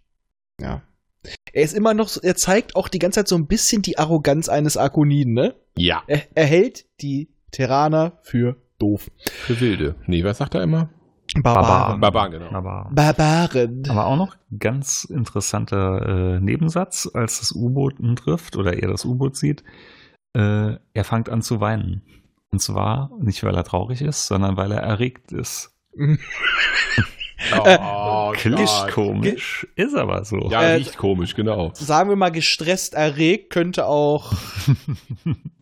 [0.59, 0.83] Ja.
[1.53, 4.47] Er ist immer noch, er zeigt auch die ganze Zeit so ein bisschen die Arroganz
[4.47, 5.55] eines Arkoniden, ne?
[5.77, 9.09] Ja, Er, er hält die Terraner für doof.
[9.25, 9.95] für Wilde.
[10.07, 10.89] Nee, was sagt er immer?
[11.41, 11.99] Barbaren.
[11.99, 12.51] Barbaren, genau.
[12.51, 13.83] Aber, Barbaren.
[13.89, 19.05] aber auch noch ganz interessanter äh, Nebensatz, als das U-Boot ihn trifft oder er das
[19.05, 19.63] U-Boot sieht.
[20.33, 22.03] Äh, er fängt an zu weinen.
[22.51, 25.75] Und zwar nicht, weil er traurig ist, sondern weil er erregt ist.
[27.53, 28.91] Oh, Klingt Gott.
[28.91, 30.49] komisch, ist aber so.
[30.49, 31.71] Ja, Äh, riecht komisch, genau.
[31.75, 34.33] Sagen wir mal, gestresst erregt könnte auch.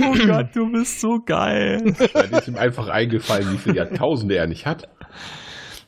[0.00, 1.94] oh Gott, du bist so geil.
[2.14, 4.88] Dann ist ihm einfach eingefallen, wie viele Jahrtausende er nicht hat.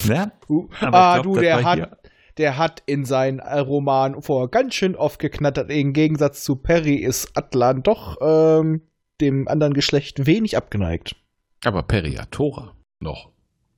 [0.05, 1.96] Ja, Uh, aber ah, glaub, du, das der hat, hier-
[2.38, 5.70] der hat in seinen äh, Roman vor ganz schön oft geknattert.
[5.70, 8.83] Im Gegensatz zu Perry ist Atlan doch ähm,
[9.20, 11.16] dem anderen Geschlecht wenig abgeneigt.
[11.64, 13.31] Aber Periatora noch.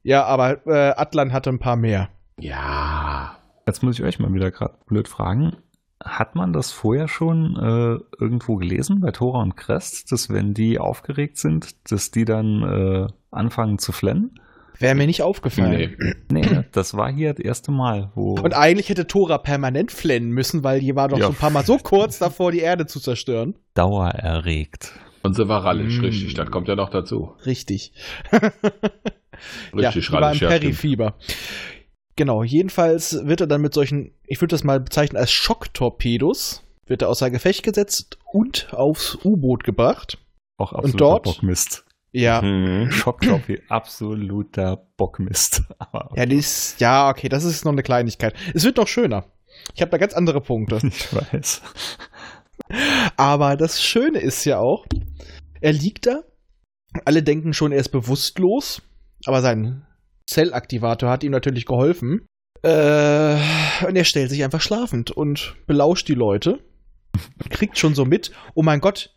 [0.04, 2.08] Ja, aber äh, Atlan hatte ein paar mehr.
[2.38, 3.36] Ja.
[3.66, 5.56] Jetzt muss ich euch mal wieder gerade blöd fragen.
[6.04, 10.78] Hat man das vorher schon äh, irgendwo gelesen bei Thora und Crest, dass wenn die
[10.78, 14.38] aufgeregt sind, dass die dann äh, anfangen zu flennen?
[14.78, 15.94] Wäre mir nicht aufgefallen.
[16.28, 16.40] Nee.
[16.42, 18.32] Nee, das war hier das erste Mal, wo.
[18.34, 21.26] Und eigentlich hätte Tora permanent flennen müssen, weil die war doch Ja.
[21.26, 23.54] so ein paar Mal so kurz davor, die Erde zu zerstören.
[23.74, 24.92] Dauer erregt.
[25.22, 26.04] Und sie war rallisch, Mm.
[26.04, 26.34] richtig.
[26.34, 27.32] Das kommt ja noch dazu.
[27.46, 27.92] Richtig.
[29.74, 30.40] Richtig ja, die war im rallisch.
[30.42, 31.14] ja, stimmt.
[32.16, 37.02] Genau, jedenfalls wird er dann mit solchen, ich würde das mal bezeichnen als Schocktorpedos, wird
[37.02, 40.18] er außer Gefecht gesetzt und aufs U-Boot gebracht.
[40.58, 41.24] Auch absoluter dort?
[41.24, 41.84] Bockmist.
[42.12, 42.42] Ja.
[42.42, 42.90] Mhm.
[42.90, 45.62] Schocktopi, absoluter Bockmist.
[46.14, 48.34] Ja, die ist, ja, okay, das ist noch eine Kleinigkeit.
[48.54, 49.24] Es wird noch schöner.
[49.74, 50.78] Ich habe da ganz andere Punkte.
[50.82, 51.62] ich weiß.
[53.16, 54.86] Aber das Schöne ist ja auch,
[55.60, 56.22] er liegt da.
[57.04, 58.82] Alle denken schon, er ist bewusstlos.
[59.24, 59.86] Aber sein
[60.26, 62.26] Zellaktivator hat ihm natürlich geholfen.
[62.62, 63.36] Äh,
[63.86, 66.60] und er stellt sich einfach schlafend und belauscht die Leute.
[67.50, 69.14] Kriegt schon so mit, oh mein Gott,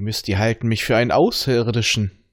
[0.00, 2.24] müsst die halten mich für einen Außerirdischen.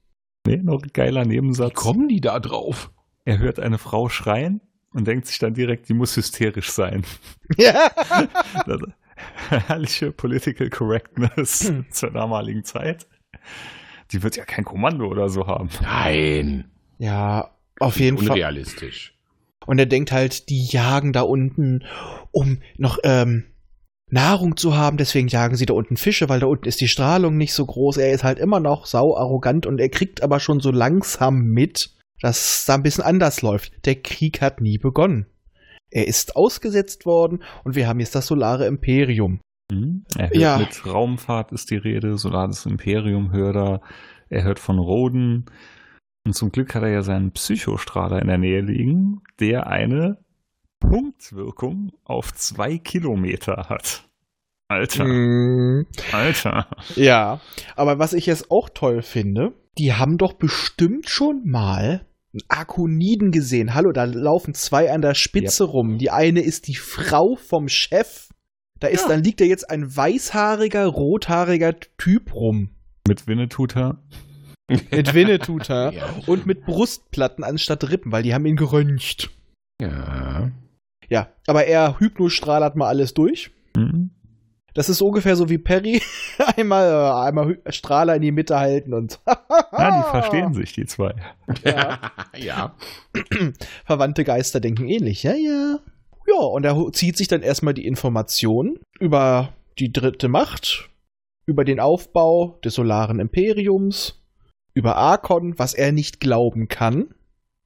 [0.46, 1.74] Nee, noch ein geiler Wie Nebensatz.
[1.74, 2.91] kommen die da drauf?
[3.26, 4.62] Er hört eine Frau schreien
[4.93, 7.04] und denkt sich dann direkt, die muss hysterisch sein.
[7.58, 7.91] ja.
[8.65, 8.80] Das,
[9.50, 13.08] herrliche Political Correctness zur damaligen Zeit.
[14.12, 15.70] Die wird ja kein Kommando oder so haben.
[15.82, 16.72] Nein.
[16.98, 18.32] ja, auf jeden Fall.
[18.32, 19.13] Unrealistisch.
[19.66, 21.84] Und er denkt halt, die jagen da unten,
[22.32, 23.46] um noch ähm,
[24.10, 24.98] Nahrung zu haben.
[24.98, 27.98] Deswegen jagen sie da unten Fische, weil da unten ist die Strahlung nicht so groß.
[27.98, 31.92] Er ist halt immer noch sau arrogant und er kriegt aber schon so langsam mit,
[32.22, 33.86] dass es da ein bisschen anders läuft.
[33.86, 35.26] Der Krieg hat nie begonnen.
[35.90, 39.40] Er ist ausgesetzt worden und wir haben jetzt das Solare Imperium.
[39.72, 40.06] Hm?
[40.16, 40.58] Er hört Ja.
[40.58, 43.82] mit Raumfahrt ist die Rede, Solaris Imperium hört er.
[44.30, 45.46] Er hört von Roden.
[46.28, 50.18] Und zum Glück hat er ja seinen Psychostrahler in der Nähe liegen, der eine
[50.82, 54.04] Punktwirkung auf zwei Kilometer hat.
[54.68, 56.68] Alter, Mm, Alter.
[56.98, 57.40] ja,
[57.78, 63.32] aber was ich jetzt auch toll finde, die haben doch bestimmt schon mal einen Arkoniden
[63.32, 63.74] gesehen.
[63.74, 65.98] Hallo, da laufen zwei an der Spitze rum.
[65.98, 68.28] Die eine ist die Frau vom Chef.
[68.82, 69.08] Da ist, Ja.
[69.16, 72.72] dann liegt da jetzt ein weißhaariger, rothaariger Typ rum.
[73.08, 74.04] Mit Winnetuter.
[74.69, 75.91] Mit Winnetuta.
[75.91, 76.10] Ja.
[76.25, 79.30] und mit Brustplatten anstatt Rippen, weil die haben ihn geröntgt.
[79.82, 80.51] Ja.
[81.10, 83.51] Ja, aber er hypnostrahlert mal alles durch.
[83.75, 84.12] Hm?
[84.73, 86.01] Das ist ungefähr so wie Perry.
[86.56, 89.19] einmal, äh, einmal Strahler in die Mitte halten und.
[89.71, 91.15] Ja, die verstehen sich, die zwei.
[91.63, 91.99] Ja.
[92.38, 92.75] ja.
[93.86, 95.23] Verwandte Geister denken ähnlich.
[95.23, 95.80] Ja, ja.
[96.27, 100.89] Ja, und er zieht sich dann erstmal die Informationen über die dritte Macht,
[101.45, 104.21] über den Aufbau des Solaren Imperiums,
[104.78, 107.13] über Arkon, was er nicht glauben kann.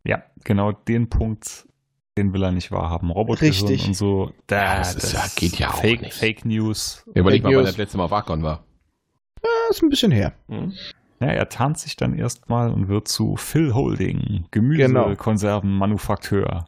[0.03, 1.67] Ja, genau den Punkt,
[2.17, 3.11] den will er nicht wahrhaben.
[3.11, 3.87] Robotergehirn Richtig.
[3.87, 4.31] und so.
[4.47, 6.13] Da, Das ist ja- geht ja auch Fake, nicht.
[6.13, 7.03] Fake News.
[7.13, 8.63] Überleg Fake mal, wann das letzte Mal Vakon war.
[9.41, 10.33] Das ist ein bisschen her.
[11.19, 15.03] Ja, er tarnt sich dann erstmal und wird zu Phil Holding, Genau.
[15.05, 16.65] Gemüsekonservenmanufakteur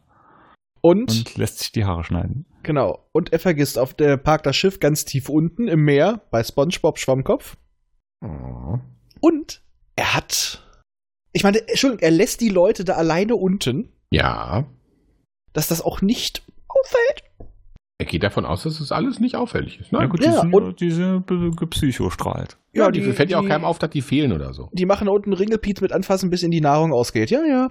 [0.80, 2.46] Und, und lässt sich die Haare schneiden.
[2.62, 6.42] genau, und er vergisst auf der parkt das Schiff ganz tief unten im Meer bei
[6.44, 7.56] SpongeBob Schwammkopf.
[8.24, 8.78] Oh.
[9.20, 9.62] Und
[9.96, 10.62] er hat.
[11.32, 14.66] Ich meine, Entschuldigung, er lässt die Leute da alleine unten, Ja.
[15.52, 17.24] dass das auch nicht auffällt.
[17.98, 19.92] Er geht davon aus, dass es alles nicht auffällig ist.
[19.92, 22.56] Ja, Nein, gut, Ja, die sind und- ja diese be- gepsychostrahlt.
[22.72, 24.68] ja, die, fällt ja auch keinem auf, dass die fehlen oder so.
[24.72, 27.30] Die machen da unten Ringelpiez mit anfassen, bis in die Nahrung ausgeht.
[27.30, 27.70] Ja, ja.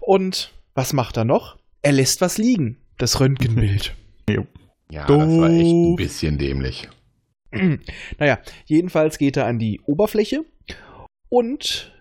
[0.00, 1.58] Und was macht er noch?
[1.82, 2.78] Er lässt was liegen.
[2.98, 3.94] Das Röntgenbild.
[4.92, 6.88] Ja, das war echt ein bisschen dämlich.
[8.18, 10.44] naja, jedenfalls geht er an die Oberfläche
[11.30, 11.92] und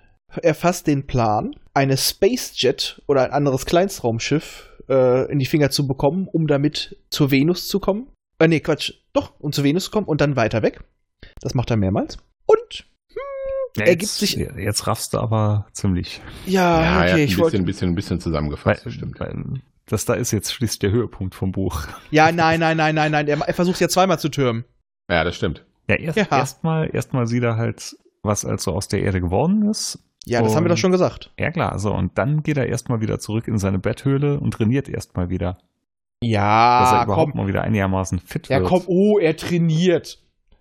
[0.42, 5.70] er fasst den Plan, eine Space Jet oder ein anderes Kleinstraumschiff äh, in die Finger
[5.70, 8.10] zu bekommen, um damit zur Venus zu kommen.
[8.40, 8.94] Äh, nee, Quatsch.
[9.14, 10.82] Doch, um zur Venus zu kommen und dann weiter weg.
[11.42, 12.18] Das macht er mehrmals.
[12.46, 12.86] Und
[13.78, 16.22] Ja, Er gibt jetzt, sich- Jetzt raffst du aber ziemlich.
[16.46, 17.58] ja, ja, er hat okay, ein ich bisschen, wollte.
[17.58, 19.20] ein bisschen, ein bisschen zusammengefasst, Weil, das stimmt.
[19.20, 21.86] weil das da ist jetzt schließlich der Höhepunkt vom Buch.
[22.12, 23.28] Ja, nein, nein, nein, nein, nein.
[23.28, 24.66] Er, er versucht ja zweimal zu türmen.
[25.10, 25.66] Ja, das stimmt.
[25.88, 26.26] Ja, erst, Ja.
[26.32, 30.00] erstmal erstmal sieht er halt, was also aus der Erde geworden ist.
[30.26, 31.32] Ja, das haben wir Und- doch schon gesagt.
[31.40, 31.94] Ja, klar, so.
[31.94, 35.54] Und dann geht er erstmal wieder zurück in seine Betthöhle und trainiert erstmal wieder.
[36.22, 37.42] Dass er Ja, überhaupt komm.
[37.42, 38.68] mal wieder einigermaßen fit Ja, wird.
[38.70, 38.84] komm.
[38.88, 40.20] Oh, er trainiert.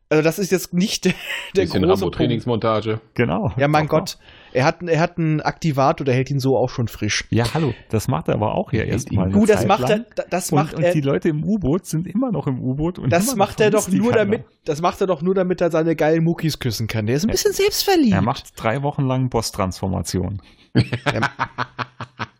[0.09, 1.13] Also das ist jetzt nicht der,
[1.57, 2.03] der bisschen große Punkt.
[2.17, 3.01] Rambo-Trainingsmontage.
[3.15, 3.53] Genau.
[3.57, 4.19] Ja, mein Doch, Gott.
[4.53, 7.27] Er hat, er hat einen Aktivator, der hält ihn so auch schon frisch.
[7.31, 9.31] Ja, hallo, das macht er aber auch ja erstmal.
[9.31, 10.07] Du, das Zeit macht er, lang.
[10.31, 12.99] das Und, macht und er, die Leute im U-Boot sind immer noch im U-Boot.
[12.99, 15.97] und das macht er doch nur damit, das macht er doch nur damit er seine
[15.97, 17.07] geilen Muckis küssen kann.
[17.07, 18.15] Der ist ein bisschen selbstverliebt.
[18.15, 20.41] Er macht drei Wochen lang Boss-Transformation.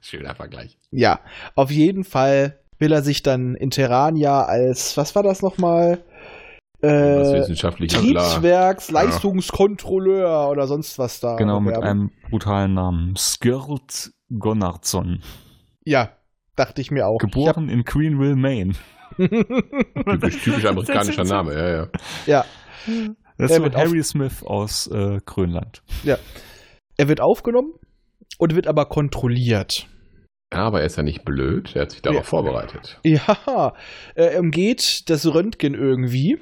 [0.01, 0.79] Schöner Vergleich.
[0.91, 1.21] Ja,
[1.55, 5.99] auf jeden Fall will er sich dann in Terrania als, was war das nochmal?
[6.81, 7.45] Äh.
[7.55, 11.37] Triebswerksleistungskontrolleur oder sonst was da.
[11.37, 13.15] Genau, mit einem brutalen Namen.
[13.17, 15.23] Skirlt Gonardsson.
[15.85, 16.11] Ja,
[16.57, 17.19] dachte ich mir auch.
[17.19, 18.73] Geboren in Greenville, Maine.
[19.17, 21.89] Typisch, typisch amerikanischer Name, ja, ja.
[22.27, 22.45] ja,
[23.39, 25.83] Das ist so Harry Smith aus äh, Grönland.
[26.05, 26.19] er
[27.09, 27.73] wird aufgenommen
[28.39, 29.87] und wird aber kontrolliert.
[30.53, 32.23] Ja, aber er ist ja nicht blöd, er hat sich darauf Ja.
[32.25, 33.01] vorbereitet.
[33.03, 33.75] Ja,
[34.15, 36.39] er umgeht das Röntgen irgendwie,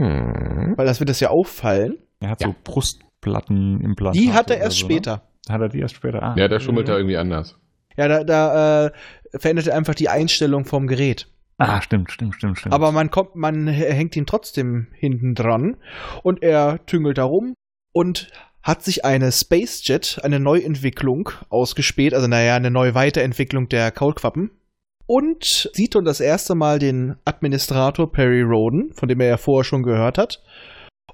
[0.00, 0.74] Hm.
[0.76, 1.98] weil das wird das ja auffallen.
[2.20, 2.48] Er hat Ja.
[2.48, 4.18] so Brustplattenimplantate.
[4.18, 4.92] Die hat er erst so, ne?
[4.94, 5.22] später.
[5.48, 6.22] Hat er die erst später?
[6.22, 6.34] Ah.
[6.36, 7.56] Ja, der schummelt da irgendwie anders.
[7.96, 8.90] Ja, da, da äh,
[9.38, 11.28] verändert er einfach die Einstellung vom Gerät.
[11.58, 12.74] Ah, stimmt, stimmt, stimmt, stimmt.
[12.74, 15.76] Aber man kommt, man hängt ihn trotzdem hinten dran
[16.22, 17.52] und er tüngelt da rum
[17.92, 18.30] und
[18.62, 24.50] hat sich eine Space Jet, eine Neuentwicklung ausgespäht, also naja, eine neue Weiterentwicklung der Kaulquappen.
[25.12, 29.64] Und sieht dann das erste Mal den Administrator Perry Roden, von dem er ja vorher
[29.64, 30.40] schon gehört hat,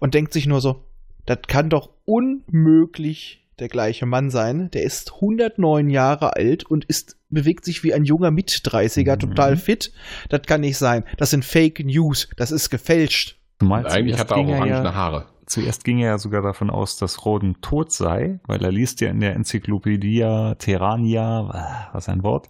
[0.01, 0.85] und denkt sich nur so,
[1.25, 4.71] das kann doch unmöglich der gleiche Mann sein.
[4.73, 9.21] Der ist 109 Jahre alt und ist, bewegt sich wie ein junger Mit-30er, Mhm.
[9.21, 9.95] total fit.
[10.29, 11.05] Das kann nicht sein.
[11.17, 12.29] Das sind Fake News.
[12.37, 13.39] Das ist gefälscht.
[13.61, 15.27] Du meinst, eigentlich zuerst hat er auch ging orangene ja, Haare.
[15.47, 19.09] Zuerst ging er ja sogar davon aus, dass Roden tot sei, weil er liest ja
[19.09, 22.49] in der Enzyklopädie Terrania, äh, was ein Wort,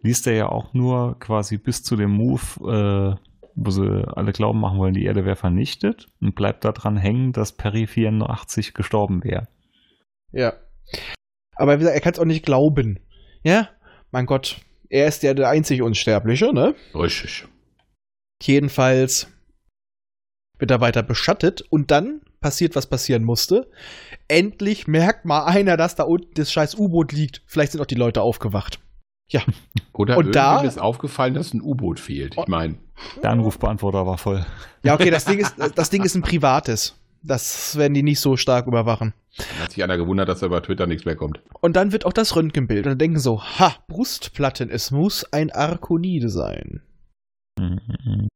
[0.00, 4.60] liest er ja auch nur quasi bis zu dem Move, äh, wo sie alle glauben
[4.60, 9.48] machen wollen, die Erde wäre vernichtet und bleibt daran hängen, dass Perry 84 gestorben wäre.
[10.32, 10.54] Ja.
[11.56, 13.00] Aber wie gesagt, er kann es auch nicht glauben.
[13.42, 13.68] Ja?
[14.10, 14.60] Mein Gott.
[14.88, 16.74] Er ist ja der einzig Unsterbliche, ne?
[16.94, 17.46] Richtig.
[18.42, 19.26] Jedenfalls
[20.58, 23.70] wird er weiter beschattet und dann passiert, was passieren musste.
[24.28, 27.42] Endlich merkt mal einer, dass da unten das scheiß U-Boot liegt.
[27.46, 28.80] Vielleicht sind auch die Leute aufgewacht.
[29.92, 32.36] Oder Und da- ist aufgefallen, dass ein U-Boot fehlt.
[32.38, 32.76] Ich meine,
[33.22, 34.44] Der Anrufbeantworter war voll.
[34.82, 36.94] Ja, okay, das Ding ist, das Ding ist ein privates.
[37.22, 39.12] Das werden die nicht so stark überwachen.
[39.36, 41.40] dann hat sich einer gewundert, dass da über Twitter nichts mehr kommt.
[41.60, 42.86] Und dann wird auch das Röntgenbild.
[42.86, 46.80] Und dann denken so, ha, Brustplatten, es muss ein Arkonide sein.
[47.58, 48.28] Mhm.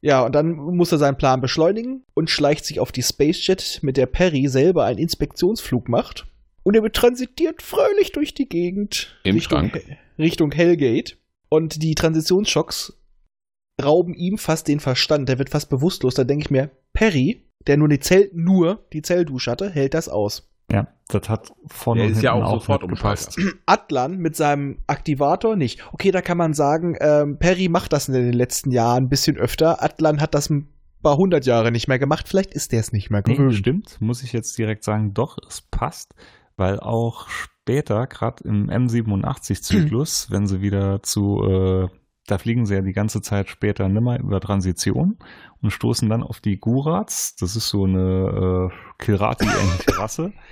[0.00, 3.96] Ja, und dann muss er seinen Plan beschleunigen und schleicht sich auf die Spacejet, mit
[3.96, 6.26] der Perry selber einen Inspektionsflug macht.
[6.62, 9.82] Und er transitiert fröhlich durch die Gegend Im Richtung, Schrank.
[10.18, 11.16] Richtung Hellgate.
[11.48, 12.98] Und die Transitionsschocks
[13.82, 15.28] rauben ihm fast den Verstand.
[15.28, 16.14] Der wird fast bewusstlos.
[16.14, 20.08] Da denke ich mir, Perry, der nur die, Zell, nur die Zelldusche hatte, hält das
[20.08, 20.48] aus.
[20.70, 23.36] Ja, das hat vorne Der und ist ja hinten auch sofort mitgepasst.
[23.66, 25.80] Atlan mit seinem Aktivator nicht.
[25.92, 29.36] Okay, da kann man sagen, ähm, Perry macht das in den letzten Jahren ein bisschen
[29.36, 29.82] öfter.
[29.82, 30.68] Atlan hat das ein
[31.02, 32.28] paar hundert Jahre nicht mehr gemacht.
[32.28, 33.54] Vielleicht ist der es nicht mehr Nee, gewöhnt.
[33.56, 36.14] stimmt, muss ich jetzt direkt sagen, doch, es passt,
[36.56, 41.88] weil auch später, gerade im M87-Zyklus, wenn sie wieder zu, äh,
[42.26, 45.18] da fliegen sie ja die ganze Zeit später nimmer über Transition
[45.60, 50.32] und stoßen dann auf die Gurats, das ist so eine äh, Kilrati-Terrasse,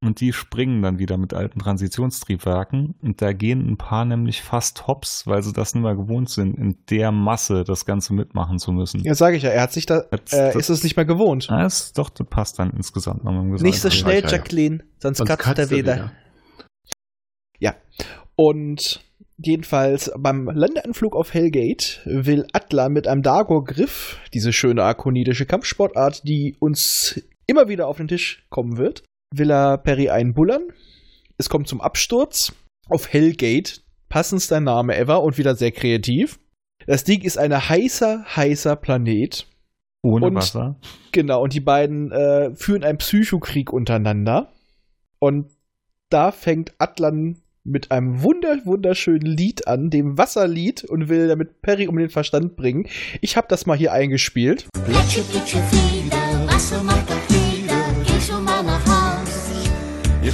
[0.00, 4.86] und die springen dann wieder mit alten Transitionstriebwerken und da gehen ein paar nämlich fast
[4.86, 8.70] hops, weil sie das nicht mehr gewohnt sind, in der Masse das Ganze mitmachen zu
[8.72, 9.02] müssen.
[9.02, 11.04] Ja, sage ich ja, er hat sich da, Das- äh, das- ist es nicht mehr
[11.04, 11.50] gewohnt.
[11.50, 14.36] Ah, ist, doch, das passt dann insgesamt noch mit dem Nicht so schnell, ja, ja.
[14.36, 16.12] Jacqueline, sonst, Sonst kratzt er kratzt er wieder.
[18.40, 19.00] Und
[19.36, 26.54] jedenfalls beim Landeanflug auf Hellgate will Atlan mit einem Dagor-Griff, diese schöne arkonitische Kampfsportart, die
[26.60, 29.02] uns immer wieder auf den Tisch kommen wird,
[29.34, 30.62] will er Perry einbullern.
[31.36, 32.52] Es kommt zum Absturz
[32.88, 36.38] auf Hellgate, passendster Name ever und wieder sehr kreativ.
[36.86, 39.46] Das Ding ist ein heißer, heißer Planet.
[40.02, 40.76] Ohne Und- Wasser.
[41.12, 44.52] Genau, und die beiden äh, führen einen Psychokrieg untereinander.
[45.18, 45.50] Und
[46.08, 51.86] da fängt Atlan mit einem wunder wunderschönen Lied an, dem Wasserlied, und will damit Perry
[51.88, 52.86] um den Verstand bringen.
[53.20, 54.68] Ich habe das mal hier eingespielt.
[54.72, 57.10] Plitsche, plitsche, Flieder, Wasser macht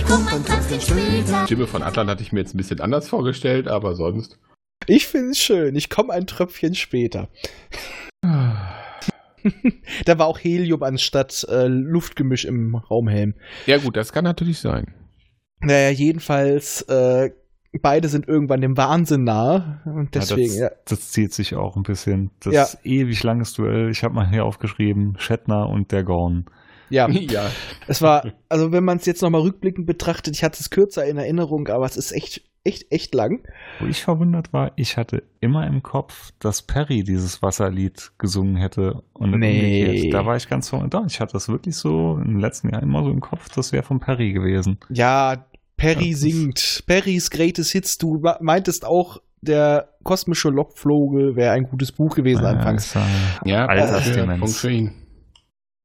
[0.04, 1.46] Ich komm ein Tröpfchen später.
[1.46, 4.38] Stimme von Atlan hatte ich mir jetzt ein bisschen anders vorgestellt, aber sonst.
[4.86, 5.74] Ich finde es schön.
[5.76, 7.28] Ich komme ein Tröpfchen später.
[8.22, 13.34] da war auch Helium anstatt äh, Luftgemisch im Raumhelm.
[13.66, 14.94] Ja, gut, das kann natürlich sein.
[15.60, 17.30] Naja, jedenfalls, äh,
[17.80, 19.80] beide sind irgendwann dem Wahnsinn nahe.
[19.86, 22.30] Und deswegen, ja, ja, das, das zieht sich auch ein bisschen.
[22.40, 22.66] Das Ja.
[22.84, 23.90] ewig langes Duell.
[23.90, 26.44] Ich habe mal hier aufgeschrieben, Shatner und der Gorn.
[26.90, 27.08] ja.
[27.08, 27.50] ja.
[27.86, 31.16] Es war, also wenn man es jetzt nochmal rückblickend betrachtet, ich hatte es kürzer in
[31.16, 33.40] Erinnerung, aber es ist echt, echt, echt lang.
[33.80, 39.02] Wo ich verwundert war, ich hatte immer im Kopf, dass Perry dieses Wasserlied gesungen hätte.
[39.12, 39.84] Und Nee.
[39.84, 40.14] umgekehrt.
[40.14, 41.04] Da war ich ganz verwundert.
[41.10, 44.00] Ich hatte das wirklich so im letzten Jahr immer so im Kopf, das wäre von
[44.00, 44.78] Perry gewesen.
[44.88, 46.84] Ja, Perry Ja, das- singt.
[46.86, 47.98] Perrys Greatest Hits.
[47.98, 52.94] Du meintest auch, der kosmische Lockvogel wäre ein gutes Buch gewesen anfangs.
[52.94, 53.02] Ja,
[53.44, 54.40] äh, Ja, das wäre Demenz.
[54.40, 54.92] Punkt für ihn.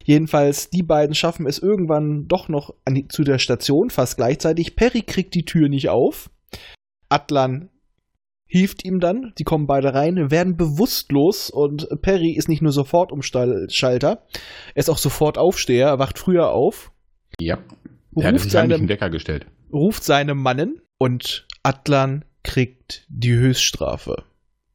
[0.10, 4.76] Jedenfalls, die beiden schaffen es irgendwann doch noch die, zu der Station, fast gleichzeitig.
[4.76, 6.32] Perry kriegt die Tür nicht auf.
[7.10, 7.70] Atlan
[8.48, 9.34] hilft ihm dann.
[9.38, 14.26] Die kommen beide rein, werden bewusstlos und Perry ist nicht nur sofort Umschalter,
[14.74, 16.92] er ist auch sofort Aufsteher, er wacht früher auf,
[17.40, 17.60] Ja.
[18.16, 19.46] Er hat ruft seine, Decker gestellt.
[19.72, 24.24] ruft seine Mannen und Atlan kriegt die Höchststrafe.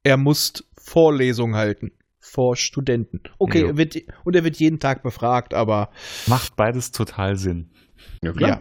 [0.04, 1.90] Er muss Vorlesung halten.
[2.34, 3.20] Vor Studenten.
[3.38, 5.90] Okay, er wird, und er wird jeden Tag befragt, aber
[6.26, 7.70] macht beides total Sinn.
[8.22, 8.50] Ja, klar.
[8.50, 8.56] ja.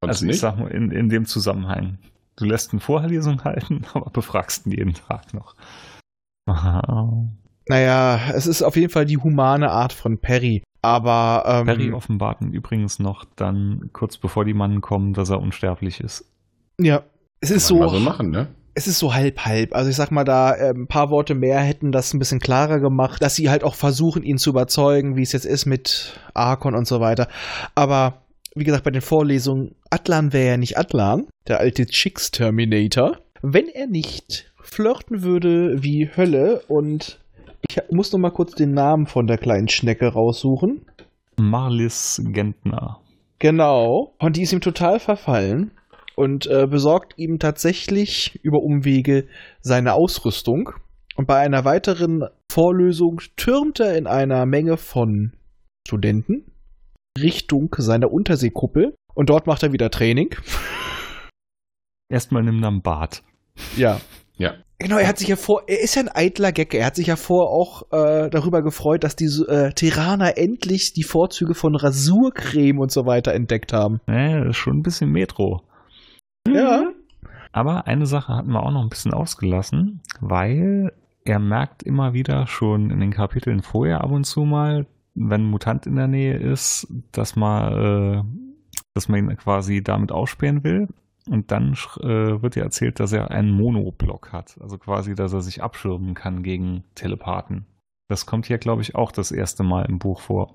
[0.00, 0.40] Sonst Also ich nicht.
[0.40, 1.98] sag mal, in, in dem Zusammenhang.
[2.36, 5.56] Du lässt eine Vorlesung halten, aber befragst ihn jeden Tag noch.
[6.46, 7.28] Aha.
[7.68, 10.62] Naja, es ist auf jeden Fall die humane Art von Perry.
[10.82, 15.40] Aber ähm, Perry offenbart ihn übrigens noch dann kurz bevor die Mannen kommen, dass er
[15.40, 16.30] unsterblich ist.
[16.78, 17.02] ja,
[17.40, 18.48] es ist Kann man so, mal so machen, ne?
[18.74, 19.74] Es ist so halb halb.
[19.74, 22.80] Also ich sag mal, da äh, ein paar Worte mehr hätten das ein bisschen klarer
[22.80, 26.74] gemacht, dass sie halt auch versuchen, ihn zu überzeugen, wie es jetzt ist mit Arkon
[26.74, 27.28] und so weiter.
[27.74, 28.22] Aber
[28.54, 33.86] wie gesagt, bei den Vorlesungen, Atlan wäre ja nicht Atlan, der alte Chicks-Terminator, wenn er
[33.86, 37.20] nicht flirten würde wie Hölle und
[37.68, 40.84] ich muss noch mal kurz den Namen von der kleinen Schnecke raussuchen.
[41.36, 43.00] Marlis Gentner.
[43.38, 44.14] Genau.
[44.18, 45.72] Und die ist ihm total verfallen
[46.16, 49.26] und äh, besorgt ihm tatsächlich über Umwege
[49.60, 50.70] seine Ausrüstung.
[51.16, 55.32] Und bei einer weiteren Vorlösung türmt er in einer Menge von
[55.86, 56.50] Studenten
[57.18, 58.94] Richtung seiner Unterseekuppel.
[59.14, 60.34] Und dort macht er wieder Training.
[62.08, 63.22] Erstmal nimm dann Bad.
[63.76, 64.00] Ja.
[64.36, 64.54] Ja.
[64.78, 66.78] Genau, er hat sich ja vor, er ist ja ein eitler Gecke.
[66.78, 71.04] Er hat sich ja vor auch äh, darüber gefreut, dass die äh, Terraner endlich die
[71.04, 74.00] Vorzüge von Rasurcreme und so weiter entdeckt haben.
[74.06, 75.62] Äh, das ist schon ein bisschen Metro.
[76.46, 76.92] Ja.
[77.52, 80.92] Aber eine Sache hatten wir auch noch ein bisschen ausgelassen, weil
[81.24, 85.50] er merkt immer wieder schon in den Kapiteln vorher ab und zu mal, wenn ein
[85.50, 88.22] Mutant in der Nähe ist, dass man, äh,
[88.94, 90.88] dass man ihn quasi damit ausspähen will.
[91.30, 94.58] Und dann äh, wird ja erzählt, dass er einen Monoblock hat.
[94.60, 97.64] Also quasi, dass er sich abschirmen kann gegen Telepathen.
[98.08, 100.54] Das kommt hier, glaube ich, auch das erste Mal im Buch vor.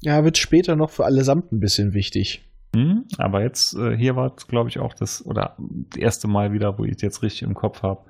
[0.00, 2.42] Ja, wird später noch für allesamt ein bisschen wichtig.
[2.74, 6.78] Hm, aber jetzt, äh, hier war, glaube ich, auch das, oder das erste Mal wieder,
[6.78, 8.04] wo ich es jetzt richtig im Kopf habe,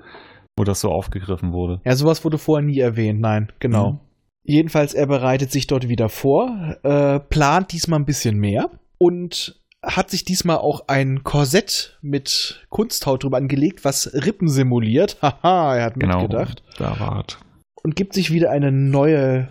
[0.57, 1.81] wo das so aufgegriffen wurde.
[1.85, 3.93] Ja, sowas wurde vorher nie erwähnt, nein, genau.
[3.93, 4.01] Mhm.
[4.47, 10.11] Jedenfalls, er bereitet sich dort wieder vor, äh, plant diesmal ein bisschen mehr und hat
[10.11, 15.19] sich diesmal auch ein Korsett mit Kunsthaut drüber angelegt, was Rippen simuliert.
[15.23, 16.63] Haha, er hat Genau, mitgedacht.
[16.79, 17.39] da war es.
[17.83, 19.49] Und gibt sich wieder eine neue.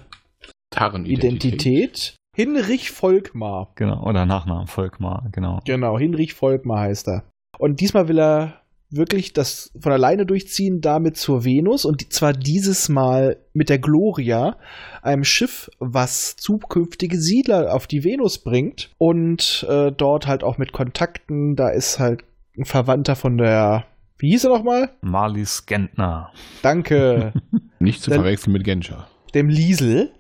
[1.06, 2.16] Identität.
[2.36, 3.72] Hinrich Volkmar.
[3.76, 5.60] Genau, oder Nachnamen Volkmar, genau.
[5.66, 7.24] Genau, Hinrich Volkmar heißt er.
[7.60, 12.90] Und diesmal will er wirklich das von alleine durchziehen, damit zur Venus und zwar dieses
[12.90, 14.58] Mal mit der Gloria,
[15.02, 20.74] einem Schiff, was zukünftige Siedler auf die Venus bringt und äh, dort halt auch mit
[20.74, 22.24] Kontakten, da ist halt
[22.56, 23.86] ein Verwandter von der,
[24.20, 24.92] wie hieß er nochmal?
[25.02, 26.32] Marlies Gentner.
[26.62, 27.34] Danke,
[27.80, 29.08] Nicht zu verwechseln mit Genscher.
[29.34, 30.12] dem Liesel.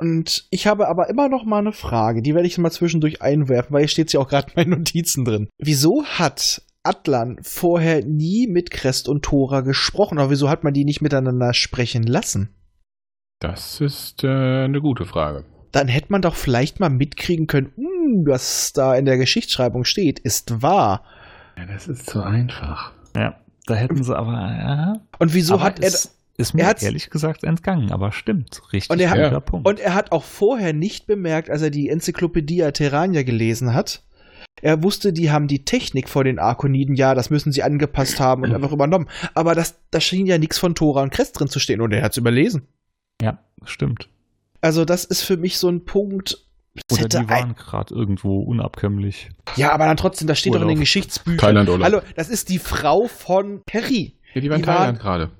[0.00, 3.72] Und ich habe aber immer noch mal eine Frage, die werde ich mal zwischendurch einwerfen,
[3.72, 5.48] weil hier steht ja auch gerade in meinen Notizen drin.
[5.58, 10.18] Wieso hat Atlan vorher nie mit Crest und Tora gesprochen?
[10.18, 12.54] Oder wieso hat man die nicht miteinander sprechen lassen?
[13.40, 14.28] Das ist äh,
[14.64, 15.44] eine gute Frage.
[15.72, 20.18] Dann hätte man doch vielleicht mal mitkriegen können, "Hm, was da in der Geschichtsschreibung steht,
[20.18, 21.04] ist wahr.
[21.56, 22.92] Ja, das ist zu einfach.
[23.14, 24.32] Ja, da hätten sie aber.
[24.32, 28.62] Ja, Und wieso aber hat er es ist mir er ehrlich gesagt entgangen, aber stimmt.
[28.72, 29.44] Richtig Und er hat-.
[29.44, 29.68] Punkt.
[29.68, 34.02] Und er hat auch vorher nicht bemerkt, als er die Enzyklopädie Terrania gelesen hat.
[34.62, 38.42] Er wusste, die haben die Technik vor den Arkoniden, ja, das müssen sie angepasst haben
[38.42, 39.08] und einfach übernommen.
[39.34, 42.02] Aber das, da schien ja nichts von Tora und Crest drin zu stehen und er
[42.02, 42.66] hat es überlesen.
[43.22, 44.08] ja, stimmt.
[44.60, 46.46] Also, das ist für mich so ein Punkt.
[46.92, 49.30] Oder die waren gerade irgendwo unabkömmlich.
[49.56, 50.80] ja, aber dann trotzdem, das steht doch in den Urlaub.
[50.80, 51.38] Geschichtsbüchern.
[51.38, 51.84] Thailand-Urlaub.
[51.84, 54.16] Hallo, das ist die Frau von Perry.
[54.34, 55.30] Ja, die waren in Thailand gerade.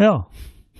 [0.00, 0.28] Ja,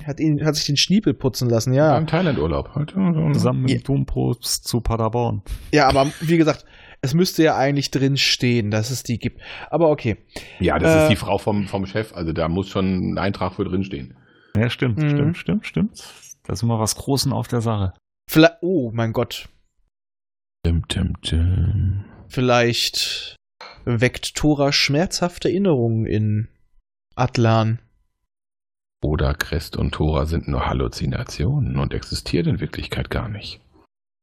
[0.05, 1.93] Hat, ihn, hat sich den Schniepel putzen lassen, Ja.
[1.93, 1.99] ja.
[1.99, 2.75] Im Thailand-Urlaub.
[2.77, 3.77] Halt, zusammen mit Ja.
[3.79, 5.43] dem Dompropst zu Paderborn.
[5.73, 6.65] Ja, aber wie gesagt,
[7.03, 9.41] es müsste ja eigentlich drin stehen, dass es die gibt.
[9.71, 10.17] Aber okay.
[10.61, 12.15] Ja, das Äh, ist die Frau vom, vom Chef.
[12.15, 14.17] Also da muss schon ein Eintrag für drinstehen.
[14.57, 15.11] Ja, stimmt, Mhm.
[15.11, 16.05] stimmt, stimmt, stimmt.
[16.45, 17.93] Da ist immer was Großen auf der Sache.
[18.31, 19.49] Vielleicht, oh mein Gott.
[20.65, 22.05] Tim, tim, tim.
[22.29, 23.37] Vielleicht
[23.85, 26.49] weckt Tora schmerzhafte Erinnerungen in
[27.17, 27.81] Atlan.
[29.03, 33.61] Oder Crest und Tora sind nur Halluzinationen und existieren in Wirklichkeit gar nicht.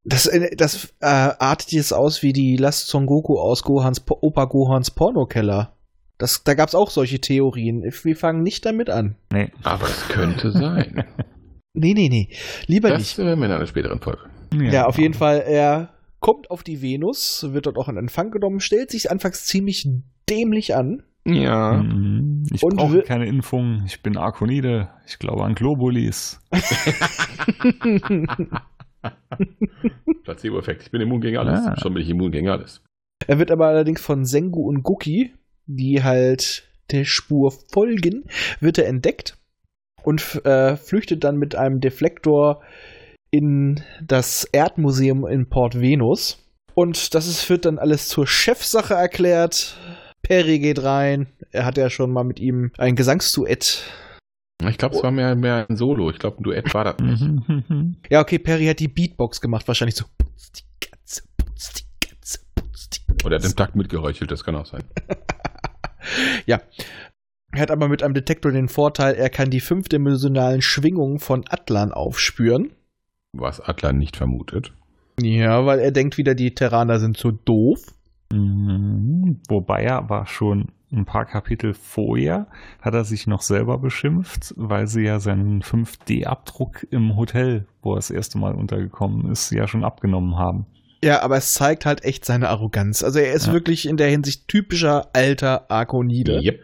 [0.04, 4.46] Das, äh, das äh, artet jetzt aus wie die Last Son Goku aus Gohans, Opa
[4.46, 5.74] Gohans Pornokeller.
[6.18, 7.84] Das, da gab es auch solche Theorien.
[8.04, 9.16] Wir fangen nicht damit an.
[9.32, 9.52] Nee.
[9.64, 11.04] Aber es könnte sein.
[11.78, 12.30] Nee, nee, nee.
[12.68, 13.20] Lieber Das nicht.
[13.20, 14.22] äh, in einer späteren Folge.
[14.54, 15.44] Ja, auf jeden Fall.
[15.46, 15.90] Er
[16.22, 19.86] kommt auf die Venus, wird dort auch in Empfang genommen, stellt sich anfangs ziemlich
[20.30, 21.04] dämlich an.
[21.28, 21.74] Ja.
[21.74, 22.44] Mhm.
[22.52, 23.84] Ich Und brauche keine Impfung.
[23.86, 24.90] Ich bin Arkonide.
[25.08, 26.40] Ich glaube an Globulis.
[30.24, 30.84] Placebo-Effekt.
[30.84, 31.66] Ich bin immun gegen alles.
[31.66, 31.76] Ah.
[31.80, 32.82] Schon bin ich immun gegen alles.
[33.28, 35.34] Er wird aber allerdings von Sengu und Guki,
[35.66, 38.26] die halt der Spur folgen,
[38.60, 39.38] wird er entdeckt
[40.04, 42.62] und äh, flüchtet dann mit einem Deflektor
[43.32, 46.42] in das Erdmuseum in Port Venus.
[46.76, 49.78] Und das ist, wird dann alles zur Chefsache erklärt.
[50.26, 51.28] Perry geht rein.
[51.52, 53.84] Er hat ja schon mal mit ihm ein Gesangsduett.
[54.68, 56.10] Ich glaube, es war mehr, mehr ein Solo.
[56.10, 57.22] Ich glaube, ein Duett war das nicht.
[57.22, 57.98] Mhm.
[58.10, 59.68] Ja, okay, Perry hat die Beatbox gemacht.
[59.68, 60.06] Wahrscheinlich so.
[60.18, 63.26] Putz die Katze, putz die Katze, putz die Katze.
[63.28, 64.84] Oder hat im Takt mitgeräuchelt, das kann auch sein.
[66.48, 66.60] ja.
[67.52, 71.92] Er hat aber mit einem Detektor den Vorteil, er kann die fünfdimensionalen Schwingungen von Atlan
[71.92, 72.72] aufspüren.
[73.34, 74.74] Was Atlan nicht vermutet.
[75.22, 77.95] Ja, weil er denkt wieder, die Terraner sind so doof.
[78.32, 79.40] Mhm.
[79.48, 82.48] Wobei er aber schon ein paar Kapitel vorher
[82.82, 87.98] hat er sich noch selber beschimpft, weil sie ja seinen 5D-Abdruck im Hotel, wo er
[87.98, 90.66] das erste Mal untergekommen ist, ja schon abgenommen haben.
[91.04, 93.04] Ja, aber es zeigt halt echt seine Arroganz.
[93.04, 93.54] Also er ist Ja.
[93.54, 96.62] wirklich in der Hinsicht typischer alter Arkonide, Yep.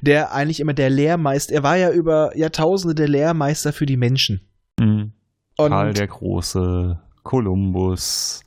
[0.00, 4.40] der eigentlich immer der Lehrmeister, er war ja über Jahrtausende der Lehrmeister für die Menschen.
[4.78, 5.12] Mhm.
[5.58, 8.42] Und Karl der Große, Kolumbus,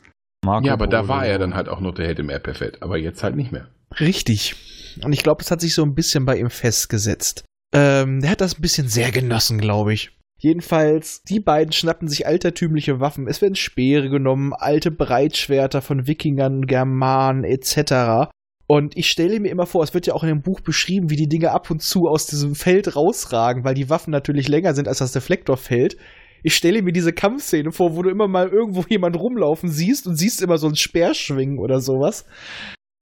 [0.45, 1.09] Marco Ja, aber da Polo.
[1.09, 2.81] war er dann halt auch noch der Held im Erdbefett.
[2.81, 3.67] Aber jetzt halt nicht mehr.
[3.99, 4.55] Richtig.
[5.03, 7.43] Und ich glaube, das hat sich so ein bisschen bei ihm festgesetzt.
[7.73, 10.11] Ähm, der hat das ein bisschen sehr genossen, glaube ich.
[10.37, 13.27] Jedenfalls, die beiden schnappen sich altertümliche Waffen.
[13.27, 18.29] Es werden Speere genommen, alte Breitschwerter von Wikingern, Germanen etc.
[18.67, 21.15] Und ich stelle mir immer vor, es wird ja auch in dem Buch beschrieben, wie
[21.15, 24.87] die Dinge ab und zu aus diesem Feld rausragen, weil die Waffen natürlich länger sind
[24.87, 25.97] als das Deflektorfeld.
[26.45, 30.15] Ich stelle mir diese Kampfszene vor, wo du immer mal irgendwo jemand rumlaufen siehst und
[30.15, 32.23] siehst immer so ein Speer schwingen oder sowas.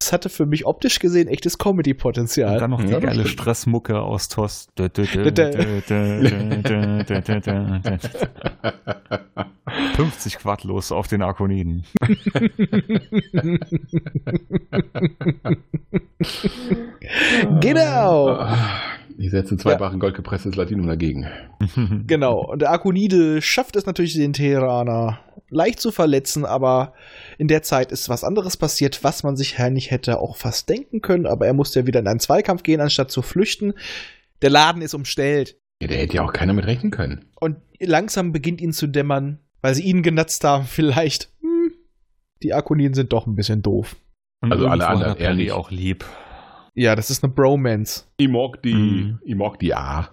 [0.04, 2.60] Das hatte für mich optisch gesehen echtes Comedy-Potenzial.
[2.60, 3.26] dann noch die Ja, geile.
[3.26, 4.68] Stressmucke aus TOS.
[9.96, 11.86] 50 Quad los auf den Arkoniden.
[17.62, 18.46] genau.
[19.18, 21.26] Ich setze ein zweifachen goldgepresstes Latinum dagegen.
[22.08, 22.46] Genau.
[22.52, 25.20] Und der Akonide schafft es natürlich, den Teheraner
[25.54, 26.94] leicht zu verletzen, aber
[27.38, 31.02] in der Zeit ist was anderes passiert, was man sich nicht hätte auch fast denken
[31.02, 31.26] können.
[31.26, 33.74] Aber er musste ja wieder in einen Zweikampf gehen, anstatt zu flüchten.
[34.42, 35.58] Der Laden ist umstellt.
[35.82, 37.26] Ja, da hätte ja auch keiner mit rechnen können.
[37.40, 41.30] Und langsam beginnt ihn zu dämmern, weil sie ihn genatzt haben, vielleicht.
[41.42, 41.74] Hm,
[42.42, 43.96] die Akoniden sind doch ein bisschen doof.
[44.42, 45.52] Und Also alle anderen er ehrlich.
[45.52, 46.06] auch lieb.
[46.76, 48.06] Ja, das ist eine Bromance.
[48.18, 49.20] Ich mag die, Mhm.
[49.24, 50.10] ich mag die A.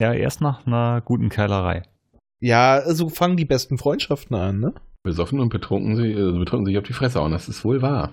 [0.00, 1.82] Ja, erst nach einer guten Keilerei.
[2.40, 4.74] Ja, so fangen die besten Freundschaften an, ne?
[5.02, 7.32] Besoffen und betrunken, sie, äh, betrunken sich auf die Fresse hauen.
[7.32, 8.12] Das ist wohl wahr.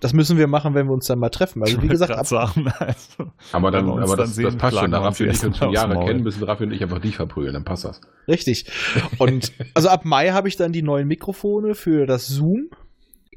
[0.00, 1.62] Das müssen wir machen, wenn wir uns dann mal treffen.
[1.62, 4.90] Also wie gesagt, ab, sagen, also, Aber, dann, aber dann das, sehen, das passt schon.
[4.92, 6.82] Da wir uns Raffi und ich die uns schon Jahre kennen, müssen Raffi und ich
[6.82, 7.54] einfach dich verprügeln.
[7.54, 8.00] Dann passt das.
[8.28, 8.66] richtig.
[9.18, 12.68] Und also ab Mai habe ich dann die neuen Mikrofone für das Zoom.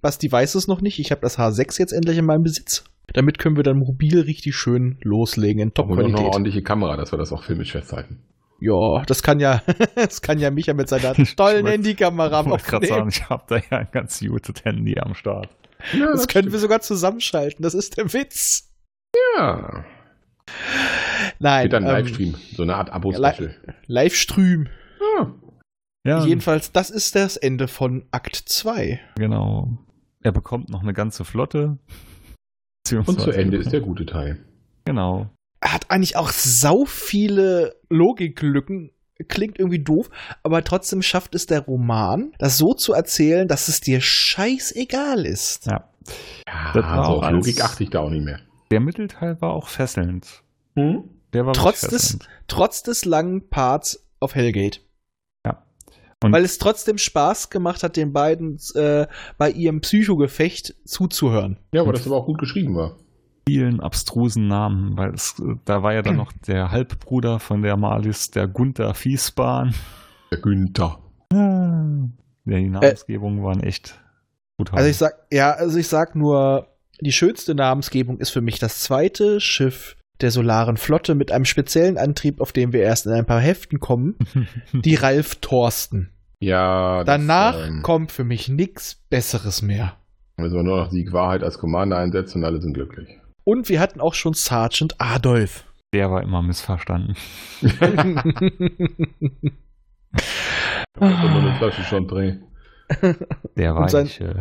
[0.02, 1.00] Basti weiß es noch nicht.
[1.00, 2.84] Ich habe das H6 jetzt endlich in meinem Besitz.
[3.14, 6.26] Damit können wir dann mobil richtig schön loslegen in Und noch eine Top-Qualität.
[6.26, 8.20] ordentliche Kamera, dass wir das auch filmisch festhalten.
[8.62, 9.64] Ja, das kann ja,
[9.96, 13.56] das kann ja Micha mit seiner tollen Handykamera ich wollte gerade sagen, ich habe da
[13.58, 15.50] ja ein ganz gutes Handy am Start.
[15.98, 17.64] Ja, Das können wir sogar zusammenschalten.
[17.64, 18.72] Das ist der Witz.
[19.36, 19.84] Ja.
[21.40, 21.64] Nein.
[21.64, 22.36] Wird dann ähm, Livestream.
[22.56, 23.56] So eine Art Abo-Special.
[23.88, 24.68] Livestream.
[25.18, 25.34] Ja.
[26.04, 29.00] Ja, Jedenfalls, das ist das Ende von Akt 2.
[29.16, 29.78] genau.
[30.24, 31.80] Er bekommt noch eine ganze Flotte.
[32.92, 34.38] Und zu Ende ist der gute Teil.
[34.86, 35.32] Genau.
[35.64, 38.92] Hat eigentlich auch sau viele Logiklücken.
[39.28, 40.10] Klingt irgendwie doof,
[40.42, 45.68] aber trotzdem schafft es der Roman, das so zu erzählen, dass es dir scheißegal ist.
[45.68, 45.88] Ja.
[46.48, 48.40] Ja, Das war also auch Logik achte ich da auch nicht mehr.
[48.72, 50.42] Der Mittelteil war auch fesselnd.
[50.76, 51.04] Hm?
[51.34, 52.30] Der war Trotz wirklich des, fesselnd.
[52.48, 54.80] trotz des langen Parts auf Hellgate.
[55.46, 55.64] Ja.
[56.24, 59.06] Und- Weil es trotzdem Spaß gemacht hat, den beiden äh,
[59.38, 61.58] bei ihrem Psychogefecht zuzuhören.
[61.74, 62.98] Ja, aber das aber auch gut geschrieben war.
[63.48, 67.78] Vielen abstrusen Namen, weil es, äh, da war ja dann noch der Halbbruder von der
[67.78, 69.74] Malis, der Gunther Fiesbahn.
[70.32, 71.00] Der Günther.
[71.32, 74.00] Ja, die Namensgebungen waren echt
[74.58, 74.74] gut.
[74.74, 76.68] Also ich sag, ja, also ich sag nur,
[77.00, 81.98] die schönste Namensgebung ist für mich das zweite Schiff der Solaren Flotte mit einem speziellen
[81.98, 84.16] Antrieb, auf dem wir erst in ein paar Heften kommen,
[84.74, 86.12] die Ralf Thorsten.
[86.40, 89.94] Ja, das, Danach ähm, kommt für mich nichts Besseres mehr.
[90.38, 93.21] müssen wir nur noch Sieg Wahrheit als Commander einsetzen und alle sind glücklich.
[93.44, 95.66] Und wir hatten auch schon Sergeant Adolf.
[95.94, 97.16] der war immer missverstanden.
[101.00, 102.44] Immer eine Flasche schon drehen.
[103.56, 104.36] Der war sein- nicht, äh,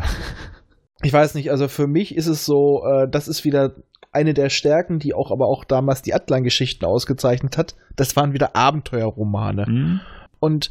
[1.02, 3.74] ich weiß nicht, also für mich ist es so, äh, das ist wieder
[4.12, 7.76] eine der Stärken, die auch aber auch damals die Atlan-Geschichten ausgezeichnet hat.
[7.94, 9.66] Das waren wieder Abenteuerromane.
[9.66, 10.00] hm?
[10.40, 10.70] Und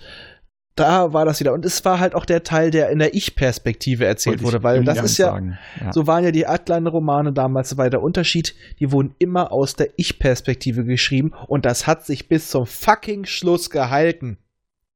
[0.80, 1.54] da war das wieder.
[1.54, 4.84] Und es war halt auch der Teil, der in der Ich-Perspektive erzählt ich wurde, weil
[4.84, 5.94] das ist ja, ja.
[5.94, 10.86] so waren ja die Atlan-Romane damals bei der Unterschied, die wurden immer aus der Ich-Perspektive
[10.86, 14.38] geschrieben und das hat sich bis zum fucking Schluss gehalten.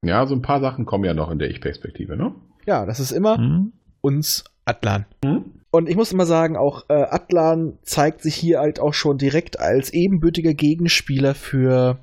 [0.04, 2.34] Ja, so ein paar Sachen kommen ja noch in der Ich-Perspektive, ne?
[2.66, 3.74] Ja, das ist immer Hm?
[4.02, 5.06] uns Atlan.
[5.24, 5.46] Hm?
[5.72, 9.60] Und ich muss immer sagen, auch äh, Atlan zeigt sich hier halt auch schon direkt
[9.60, 11.98] als ebenbürtiger Gegenspieler für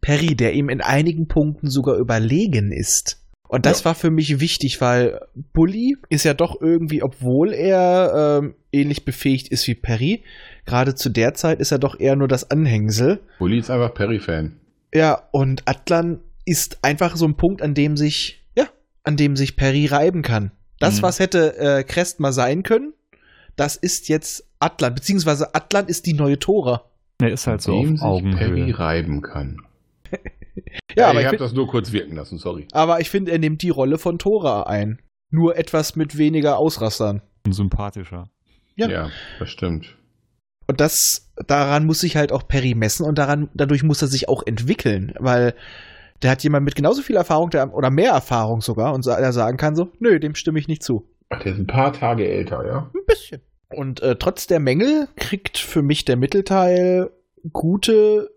[0.00, 3.25] Perry, der ihm in einigen Punkten sogar überlegen ist.
[3.48, 5.20] Und das war für mich wichtig, weil
[5.52, 10.24] Bully ist ja doch irgendwie, obwohl er ähm, ähnlich befähigt ist wie Perry,
[10.64, 13.20] gerade zu der Zeit ist er doch eher nur das Anhängsel.
[13.38, 14.56] Bully ist einfach Perry-Fan.
[14.94, 18.66] Ja, und Atlan ist einfach so ein Punkt, an dem sich, ja,
[19.04, 20.50] an dem sich Perry reiben kann.
[20.78, 21.02] Das, Mhm.
[21.02, 22.92] was hätte äh, Crest mal sein können,
[23.56, 26.84] das ist jetzt Atlan, beziehungsweise Atlan ist die neue Tora.
[27.20, 28.78] Er ist halt so Dem auf sich Perry Augenhöhe.
[28.78, 29.56] reiben kann.
[30.96, 32.66] Ja, aber ich habe das nur kurz wirken lassen, sorry.
[32.72, 35.00] aber ich finde, er nimmt die Rolle von Tora ein.
[35.30, 37.20] Nur etwas mit weniger Ausrastern.
[37.44, 38.30] Und sympathischer.
[38.76, 38.88] Ja.
[38.88, 39.96] Ja, das stimmt.
[40.68, 44.28] Und das, daran muss sich halt auch Perry messen und daran, dadurch muss er sich
[44.28, 45.54] auch entwickeln, weil
[46.22, 49.56] der hat jemand mit genauso viel Erfahrung der, oder mehr Erfahrung sogar und er sagen
[49.56, 51.08] kann so, nö, dem stimme ich nicht zu.
[51.28, 52.90] Ach, der ist ein paar Tage älter, ja?
[52.94, 53.40] Ein bisschen.
[53.68, 57.10] Und äh, trotz der Mängel kriegt für mich der Mittelteil
[57.52, 58.30] gute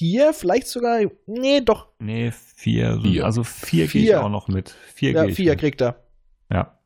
[0.00, 2.98] vier, vielleicht sogar, nee, doch, Nee, vier.
[3.02, 3.24] Vier.
[3.26, 4.24] Also vier, gehe ich Vier.
[4.24, 4.70] auch noch mit.
[4.94, 5.60] Vier ja, gehe ich vier mit.
[5.60, 6.02] kriegt er.
[6.50, 6.78] Ja,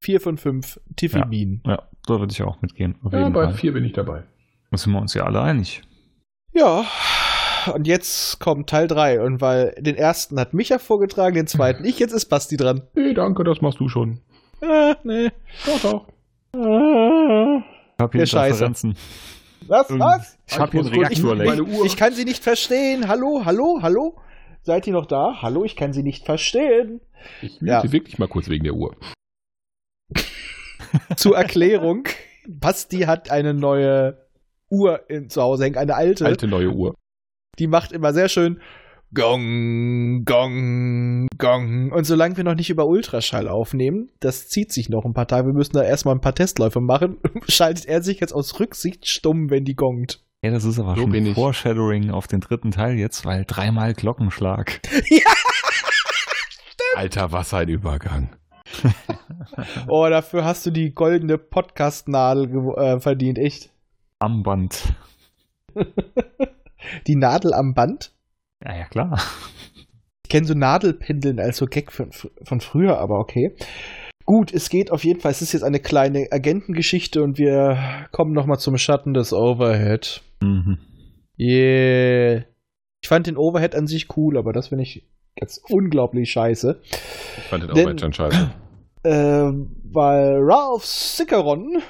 [0.00, 1.24] Vier von fünf, Tiffy Ja.
[1.26, 1.60] Bean.
[1.66, 2.96] ja, da würde ich auch mitgehen.
[3.04, 3.54] Auf Ja, jeden bei Fall.
[3.54, 4.22] vier bin ich dabei.
[4.70, 5.82] Da sind wir uns ja alle einig.
[6.54, 6.86] Ja,
[7.74, 9.20] und jetzt kommt Teil 3.
[9.20, 12.82] Und weil den ersten hat Micha vorgetragen, den zweiten ich, jetzt ist Basti dran.
[12.94, 14.20] Nee, danke, das machst du schon.
[14.62, 15.30] Äh, nee.
[15.66, 16.06] Doch, doch.
[16.54, 18.54] Ich habe hier scheiße.
[18.56, 18.96] Referenzen.
[19.66, 19.86] Was?
[19.90, 20.38] Was?
[20.46, 21.86] Ich habe hier einen Reaktor ich- meine Uhr.
[21.86, 23.08] Ich kann sie nicht verstehen.
[23.08, 24.18] Hallo, hallo, hallo?
[24.62, 25.42] Seid ihr noch da?
[25.42, 27.00] Hallo, ich kann sie nicht verstehen.
[27.42, 27.82] Ich Ja.
[27.82, 27.92] ja.
[27.92, 28.96] wirklich mal kurz wegen der Uhr.
[31.16, 32.04] Zur Erklärung.
[32.46, 34.26] Basti hat eine neue
[34.70, 36.26] Uhr in, zu Hause hängen, eine alte.
[36.26, 36.94] Alte neue Uhr.
[37.58, 38.60] Die macht immer sehr schön
[39.14, 41.92] Gong, Gong, Gong.
[41.92, 45.46] Und solange wir noch nicht über Ultraschall aufnehmen, das zieht sich noch ein paar Tage,
[45.46, 49.50] wir müssen da erstmal ein paar Testläufe machen, schaltet er sich jetzt aus Rücksicht stumm,
[49.50, 50.24] wenn die gongt.
[50.42, 51.34] Ja, das ist aber So schon.
[51.34, 54.80] Foreshadowing auf den dritten Teil jetzt, weil dreimal Glockenschlag.
[56.96, 58.30] Alter, was ein Übergang.
[59.86, 63.70] Oh, dafür hast du die goldene Podcast-Nadel äh, verdient, echt.
[64.18, 64.94] Armband.
[67.06, 68.13] Die Nadel am Band?
[68.64, 69.20] Ja, ja, klar.
[70.24, 73.54] Ich kenne so Nadelpendeln als so Gag von, von früher, aber okay.
[74.24, 78.32] Gut, es geht auf jeden Fall, es ist jetzt eine kleine Agentengeschichte und wir kommen
[78.32, 80.22] nochmal zum Schatten des Overhead.
[80.40, 80.78] Mhm.
[81.38, 82.44] Yeah.
[83.02, 85.06] Ich fand den Overhead an sich cool, aber das finde ich
[85.38, 86.80] jetzt unglaublich scheiße.
[87.36, 88.50] Ich fand den Denn- Overhead schon scheiße.
[89.06, 91.82] Ähm, weil Ralph Sickeron,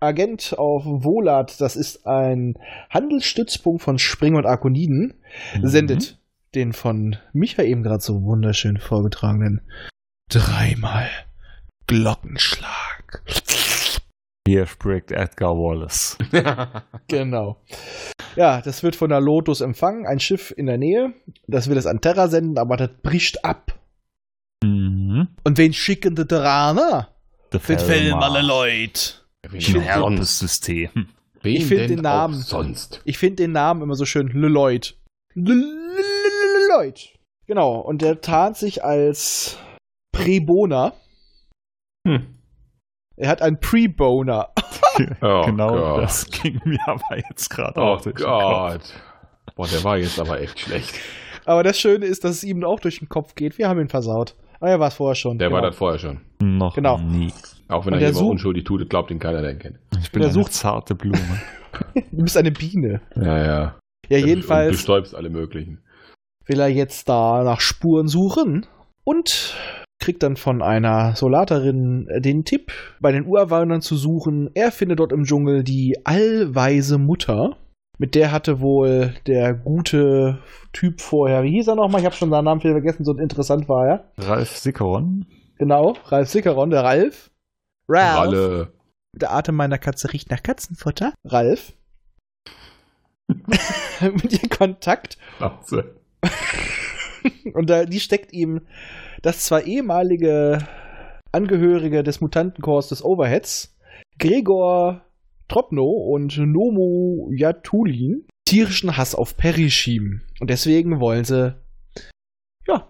[0.00, 2.54] Agent auf Volat, das ist ein
[2.90, 5.14] Handelsstützpunkt von Spring und Arkoniden,
[5.56, 5.66] Mhm.
[5.68, 6.18] sendet
[6.54, 9.60] den von Micha eben gerade so wunderschön vorgetragenen
[10.30, 11.08] dreimal
[11.86, 13.22] Glockenschlag.
[14.46, 16.16] Hier spricht Edgar Wallace.
[17.08, 17.56] Genau.
[18.36, 21.12] Ja, das wird von der Lotus empfangen, ein Schiff in der Nähe.
[21.46, 23.78] Das will es an Terra senden, aber das bricht ab.
[24.64, 25.28] Mhm.
[25.44, 27.08] Und wen schicken die Terraner?
[27.52, 29.14] Mit Fellmalle Leute.
[29.48, 29.66] Wen Ich
[31.66, 32.34] find denn den Namen.
[32.34, 33.00] sonst.
[33.04, 34.28] Ich finde den Namen immer so schön.
[34.28, 34.96] Leloid.
[35.34, 37.10] Leloid.
[37.46, 37.80] Genau.
[37.80, 39.56] Und der tarnt sich als
[40.12, 40.92] Prebona.
[42.06, 42.38] Hm.
[43.16, 44.52] Er hat einen Pre-Boner.
[45.22, 46.02] Oh genau, Gott.
[46.02, 48.42] das ging mir aber jetzt gerade Oh auch durch den Kopf.
[48.42, 48.94] Gott.
[49.54, 50.94] Boah, der war jetzt aber echt schlecht.
[51.46, 53.56] Aber das Schöne ist, dass es ihm auch durch den Kopf geht.
[53.56, 54.34] Wir haben ihn versaut.
[54.60, 55.38] Aber er war es vorher schon.
[55.38, 55.68] Der war genau.
[55.70, 56.20] das vorher schon.
[56.40, 56.98] Noch Genau.
[56.98, 57.32] nie.
[57.68, 59.78] Auch wenn Und er immer sucht- unschuldig tut, glaubt ihn keiner, der ihn kennt.
[60.00, 61.18] Ich bin Der eine sucht- zarte Blume.
[62.12, 63.00] Du bist eine Biene.
[63.14, 63.44] Ja, ja.
[64.08, 65.78] Ja, Und du jedenfalls stäubst alle möglichen.
[66.46, 68.66] will er jetzt da nach Spuren suchen
[69.04, 69.54] und
[70.00, 74.50] kriegt dann von einer Solaterin äh, den Tipp, bei den Urwaldern zu suchen.
[74.54, 77.56] Er findet dort im Dschungel die allweise Mutter.
[78.00, 80.38] Mit der hatte wohl der gute
[80.72, 82.00] Typ vorher, wie hieß er nochmal?
[82.00, 84.12] Ich habe schon seinen Namen viel vergessen, so interessant war er.
[84.16, 85.26] Ralf Sickeron.
[85.58, 87.30] Genau, Ralf Sickeron, der Ralf.
[87.90, 88.18] Ralf.
[88.18, 88.72] Alle.
[89.12, 91.12] Der Atem meiner Katze riecht nach Katzenfutter.
[91.26, 91.74] Ralf.
[94.00, 95.96] Mit ihr Kontakt Katze.
[97.52, 98.62] Und da, die steckt ihm,
[99.20, 100.66] dass zwei ehemalige
[101.32, 103.76] Angehörige des Mutantenkorps des Overheads,
[104.18, 105.02] Gregor
[105.50, 110.22] Tropno und Nomo Yatulin, tierischen Hass auf Perry schieben.
[110.40, 111.56] Und deswegen wollen sie,
[112.66, 112.86] ja,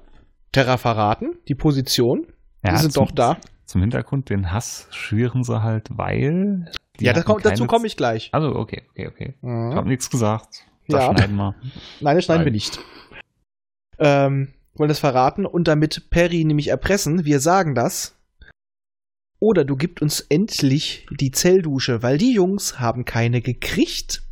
[0.52, 2.26] Terra verraten, die Position.
[2.64, 3.38] Ja, die sind zum, doch da.
[3.64, 6.70] Zum Hintergrund, den Hass schwören sie halt, weil.
[7.00, 8.28] ja, kommt, dazu komme ich gleich.
[8.32, 9.34] Also, okay, okay, okay.
[9.36, 9.74] Ich Mhm.
[9.74, 10.64] hab nichts gesagt.
[10.88, 11.14] Das Ja.
[11.14, 11.54] schneiden wir.
[12.00, 12.46] Nein, das schneiden Nein.
[12.46, 12.78] wir nicht.
[13.98, 17.24] Ähm, wollen das verraten und damit Perry nämlich erpressen.
[17.24, 18.16] Wir sagen das.
[19.40, 24.22] Oder du gibst uns endlich die Zelldusche, weil die Jungs haben keine gekriegt.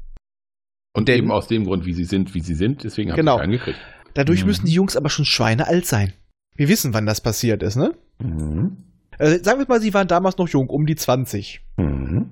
[0.94, 3.36] Und Denn- eben aus dem Grund, wie sie sind, wie sie sind, deswegen haben Genau.
[3.36, 3.78] sie keinen gekriegt.
[4.14, 4.46] Dadurch Mhm.
[4.48, 6.12] müssen die Jungs aber schon schweinealt sein.
[6.56, 7.94] Wir wissen, wann das passiert ist, ne?
[8.18, 8.76] Mhm.
[9.18, 11.60] Äh, sagen wir mal, sie waren damals noch jung, um die 20.
[11.76, 12.30] Mhm.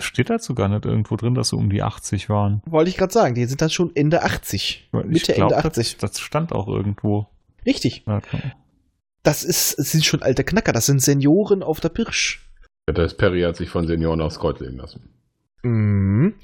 [0.00, 2.62] Steht dazu gar nicht irgendwo drin, dass sie um die 80 waren.
[2.66, 4.88] Wollte ich gerade sagen, die sind dann schon Ende 80.
[4.92, 5.96] Weil Mitte, ich glaub, Ende 80.
[5.98, 7.26] Das, das stand auch irgendwo.
[7.66, 8.04] Richtig.
[8.06, 8.20] Ja,
[9.24, 12.48] Das ist, es sind schon alte Knacker, das sind Senioren auf der Pirsch.
[12.86, 15.10] Das Perry hat sich von Senioren aufs Kreuz legen lassen.
[15.62, 16.34] Mhm.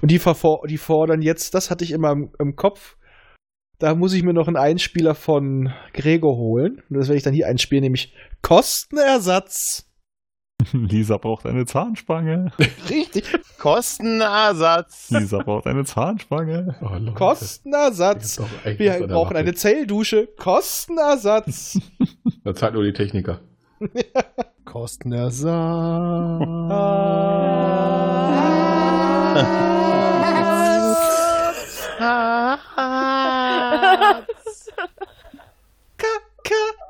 [0.00, 0.20] Und die,
[0.68, 2.96] die fordern jetzt, das hatte ich immer im, im Kopf,
[3.78, 6.82] da muss ich mir noch einen Einspieler von Gregor holen.
[6.88, 8.12] Und das werde ich dann hier einspielen, nämlich
[8.42, 9.87] Kostenersatz.
[10.72, 12.52] Lisa braucht eine Zahnspange.
[12.90, 13.24] Richtig.
[13.58, 15.10] Kostenersatz.
[15.10, 16.76] Lisa braucht eine Zahnspange.
[16.80, 17.12] Oh, Leute.
[17.12, 18.40] Kostenersatz.
[18.64, 20.28] Wir brauchen eine Zelldusche.
[20.36, 21.78] Kostenersatz.
[22.44, 23.40] Das zahlt nur die Techniker.
[24.64, 24.86] K,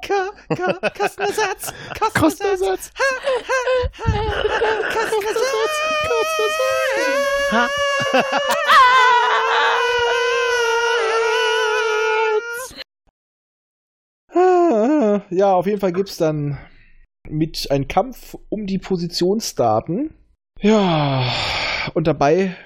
[0.08, 0.14] K,
[0.48, 1.74] K, K, Kostenersatz.
[2.14, 2.92] Kostenersatz.
[7.52, 7.68] Ha,
[15.30, 16.56] Ja, auf jeden Fall gibt es dann
[17.28, 20.14] mit einem Kampf um die Positionsdaten.
[20.62, 21.30] Ja,
[21.92, 22.56] und dabei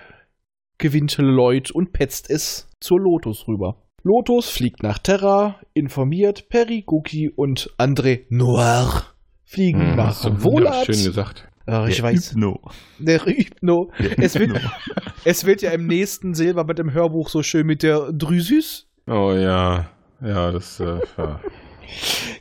[0.79, 3.82] gewinnt Lloyd und petzt es zur Lotus rüber.
[4.05, 9.05] Lotus fliegt nach Terra, informiert Perry, Guki und André Noir.
[9.45, 10.87] Fliegen Hm, nach Volat.
[10.87, 11.49] Schön gesagt.
[11.67, 12.33] Ach, ich Der weiß.
[12.33, 12.61] Hypno.
[12.99, 13.93] Der Hypno.
[14.17, 14.61] Es wird,
[15.25, 18.89] es wird ja im nächsten Silber mit dem Hörbuch so schön mit der Drüsis.
[19.07, 19.89] Oh ja.
[20.21, 20.81] Ja, das.
[20.81, 21.41] Äh, ja.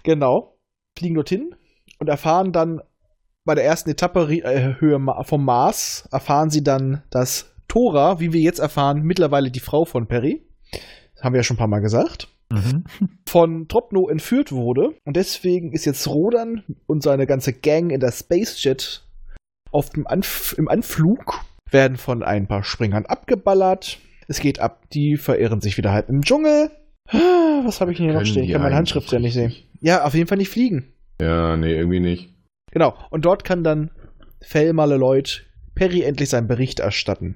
[0.03, 0.57] Genau.
[0.97, 1.55] Fliegen dorthin
[1.99, 2.81] und erfahren dann
[3.43, 8.41] bei der ersten Etappe äh, Höhe vom Mars, erfahren sie dann, dass Tora, wie wir
[8.41, 10.43] jetzt erfahren, mittlerweile die Frau von Perry,
[11.23, 12.83] haben wir ja schon ein paar Mal gesagt, Mhm.
[13.27, 14.93] von Tropno entführt wurde.
[15.05, 19.03] Und deswegen ist jetzt Rodan und seine ganze Gang in der Spacejet
[19.71, 23.99] auf dem Anf im Anflug, werden von ein paar Springern abgeballert.
[24.27, 26.71] Es geht ab, die verirren sich wieder halb im Dschungel.
[27.07, 28.43] Ah, Was habe ich denn hier noch stehen?
[28.43, 29.53] Ich kann meine Handschrift ja nicht sehen.
[29.79, 30.93] Ja, auf jeden Fall nicht fliegen.
[31.21, 32.29] Ja, nee, irgendwie nicht.
[32.71, 32.95] Genau.
[33.09, 33.91] Und dort kann dann
[34.41, 35.45] Fellmalle Lloyd
[35.75, 37.35] Perry endlich seinen Bericht erstatten.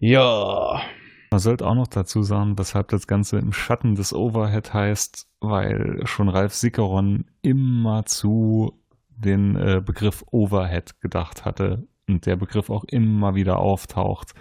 [0.00, 0.82] Ja.
[1.30, 6.02] Man sollte auch noch dazu sagen, weshalb das Ganze im Schatten des Overhead heißt, weil
[6.06, 12.84] schon Ralf Sickeron immer zu den äh, Begriff Overhead gedacht hatte und der Begriff auch
[12.84, 14.32] immer wieder auftaucht.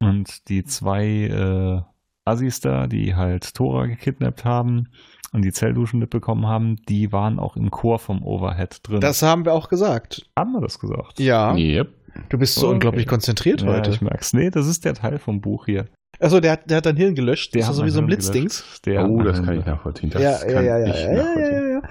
[0.00, 1.82] Und die zwei äh,
[2.24, 4.88] Assis da, die halt Tora gekidnappt haben
[5.32, 9.00] und die Zellduschen mitbekommen haben, die waren auch im Chor vom Overhead drin.
[9.00, 10.28] Das haben wir auch gesagt.
[10.36, 11.20] haben wir das gesagt?
[11.20, 11.54] Ja.
[11.54, 11.92] Yep.
[12.30, 12.74] Du bist so Okay.
[12.74, 13.90] unglaublich konzentriert Ja, heute.
[13.90, 14.32] ich merk's.
[14.32, 15.84] Nee, das ist der Teil vom Buch hier.
[16.18, 17.54] Achso, der hat, der hat dein Hirn gelöscht.
[17.54, 18.80] Der das ist so wie so ein Blitzdings.
[18.84, 20.10] Der oh, das kann ich nachvollziehen.
[20.10, 21.52] Das ja, kann ja, ja, ja, ich ja, ja, nachvollziehen.
[21.52, 21.82] ja, ja.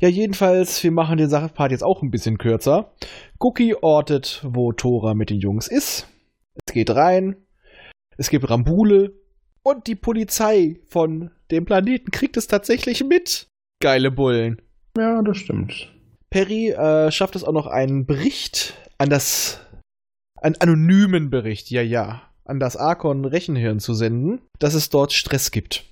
[0.00, 2.92] Ja, jedenfalls, wir machen den Sachpart jetzt auch ein bisschen kürzer.
[3.40, 6.06] Cookie ortet, wo Tora mit den Jungs ist.
[6.66, 7.36] Es geht rein.
[8.16, 9.12] Es gibt Rambule.
[9.64, 13.48] Und die Polizei von dem Planeten kriegt es tatsächlich mit.
[13.80, 14.62] Geile Bullen.
[14.96, 15.92] Ja, das stimmt.
[16.30, 19.60] Perry äh, schafft es auch noch einen Bericht an das,
[20.36, 25.50] einen anonymen Bericht, ja, ja, an das Arkon Rechenhirn zu senden, dass es dort Stress
[25.50, 25.84] gibt.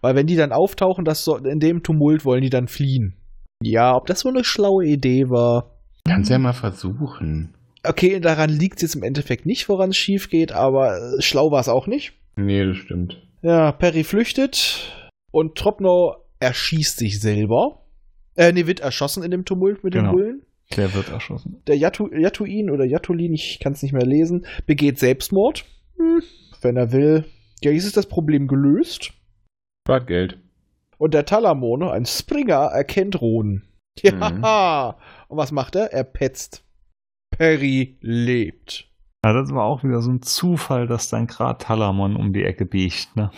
[0.00, 3.16] Weil wenn die dann auftauchen, das so, in dem Tumult wollen die dann fliehen.
[3.62, 5.76] Ja, ob das so eine schlaue Idee war.
[6.06, 7.54] Kannst ja mal versuchen.
[7.86, 11.50] Okay, daran liegt es jetzt im Endeffekt nicht, woran es schief geht, aber äh, schlau
[11.50, 12.14] war es auch nicht.
[12.36, 13.22] Nee, das stimmt.
[13.42, 14.92] Ja, Perry flüchtet
[15.30, 17.82] und Tropno erschießt sich selber.
[18.36, 20.12] Äh, nee, wird erschossen in dem Tumult mit den Genau.
[20.12, 20.42] Bullen.
[20.76, 21.62] Der wird erschossen.
[21.66, 25.64] Der Yatu, Yatuin oder Yatulin, ich kann es nicht mehr lesen, begeht Selbstmord.
[26.00, 26.22] Hm,
[26.62, 27.24] wenn er will.
[27.62, 29.12] Ja, jetzt ist das Problem gelöst.
[29.86, 30.38] Spart Geld.
[30.96, 33.66] Und der Talamon, ein Springer, erkennt Roden.
[34.02, 34.96] Ja,
[35.28, 35.92] und was macht er?
[35.92, 36.64] Er petzt.
[37.36, 38.88] Perry lebt.
[39.24, 42.64] Ja, das war auch wieder so ein Zufall, dass dann gerade Talamon um die Ecke
[42.64, 43.30] biegt, ne?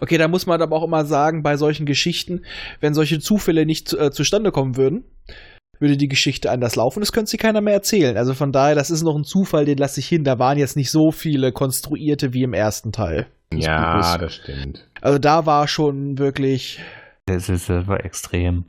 [0.00, 2.44] Okay, da muss man aber auch immer sagen, bei solchen Geschichten,
[2.80, 5.04] wenn solche Zufälle nicht äh, zustande kommen würden,
[5.80, 7.00] würde die Geschichte anders laufen.
[7.00, 8.16] Das könnte sie keiner mehr erzählen.
[8.16, 10.24] Also von daher, das ist noch ein Zufall, den lasse ich hin.
[10.24, 13.26] Da waren jetzt nicht so viele konstruierte wie im ersten Teil.
[13.52, 14.18] Ja, Buches.
[14.20, 14.86] das stimmt.
[15.00, 16.80] Also da war schon wirklich.
[17.26, 18.66] Das ist aber extrem.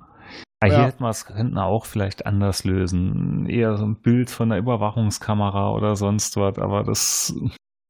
[0.59, 0.77] Aber Ja.
[0.79, 3.45] Hier hätten wir es könnten wir auch vielleicht anders lösen.
[3.49, 7.33] Eher so ein Bild von der Überwachungskamera oder sonst was, aber das,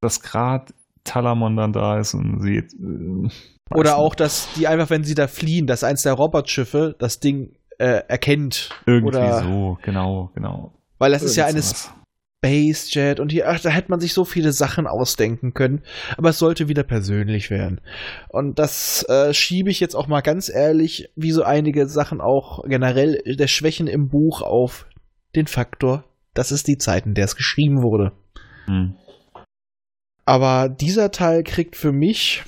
[0.01, 2.73] das gerade Talamon dann da ist und sieht.
[2.73, 3.29] äh,
[3.75, 7.53] Oder auch, dass die einfach, wenn sie da fliehen, dass eins der Robotschiffe das Ding
[7.81, 8.69] äh, erkennt.
[8.85, 10.71] Irgendwie oder, so, genau, genau.
[10.99, 11.93] Weil das ist ja eine Irgend sowas.
[12.43, 15.81] Spacejet und hier, ach, da hätte man sich so viele Sachen ausdenken können.
[16.17, 17.81] Aber es sollte wieder persönlich werden.
[18.29, 22.63] Und das äh, schiebe ich jetzt auch mal ganz ehrlich, wie so einige Sachen auch
[22.67, 24.87] generell der Schwächen im Buch auf
[25.35, 26.03] den Faktor,
[26.33, 28.11] das ist die Zeit, in der es geschrieben wurde.
[28.65, 28.95] Hm.
[30.25, 32.43] Aber dieser Teil kriegt für mich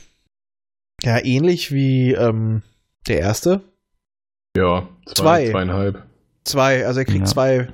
[1.03, 2.61] ja ähnlich wie ähm,
[3.07, 3.61] der erste.
[4.55, 5.45] Ja, Zwei.
[5.45, 6.03] zwei, zweieinhalb.
[6.43, 7.25] Zwei, also er kriegt Ja.
[7.25, 7.73] zwei.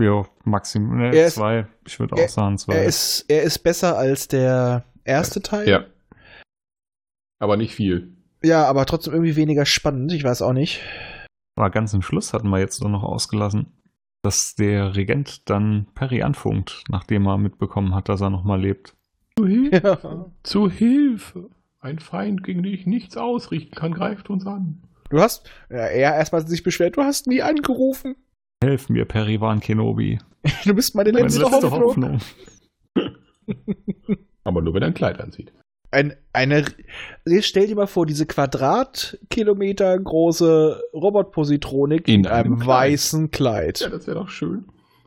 [0.00, 1.66] Ja, Maximum, ne, Er ist- zwei.
[1.86, 2.74] Ich würde auch sagen zwei.
[2.74, 5.68] Er ist, er ist besser als der erste Teil.
[5.68, 5.84] Ja.
[7.40, 8.16] Aber nicht viel.
[8.42, 10.12] Ja, aber trotzdem irgendwie weniger spannend.
[10.12, 10.80] Ich weiß auch nicht.
[11.56, 13.72] Aber ganz im Schluss hatten wir jetzt nur noch ausgelassen,
[14.22, 18.94] dass der Regent dann Perry anfunkt, nachdem er mitbekommen hat, dass er nochmal lebt.
[19.36, 19.98] Zu Hilfe.
[20.02, 20.26] Ja.
[20.44, 21.50] Zu Hilfe.
[21.80, 24.82] Ein Feind, gegen den ich nichts ausrichten kann, greift uns an.
[25.10, 28.16] Du hast, ja, er erstmal sich beschwert, du hast nie angerufen.
[28.62, 30.18] Helf mir, Perry Van Kenobi.
[30.64, 32.20] Du bist meine Meine letzte, Hoffnung.
[34.44, 35.52] Aber nur, wenn er ein Kleid anzieht.
[35.90, 36.64] Ein, eine,
[37.40, 42.68] stell dir mal vor, diese Quadratkilometer große Robotpositronik In in einem einem Kleid.
[42.92, 43.80] weißen Kleid.
[43.80, 44.66] Ja, das wäre doch schön.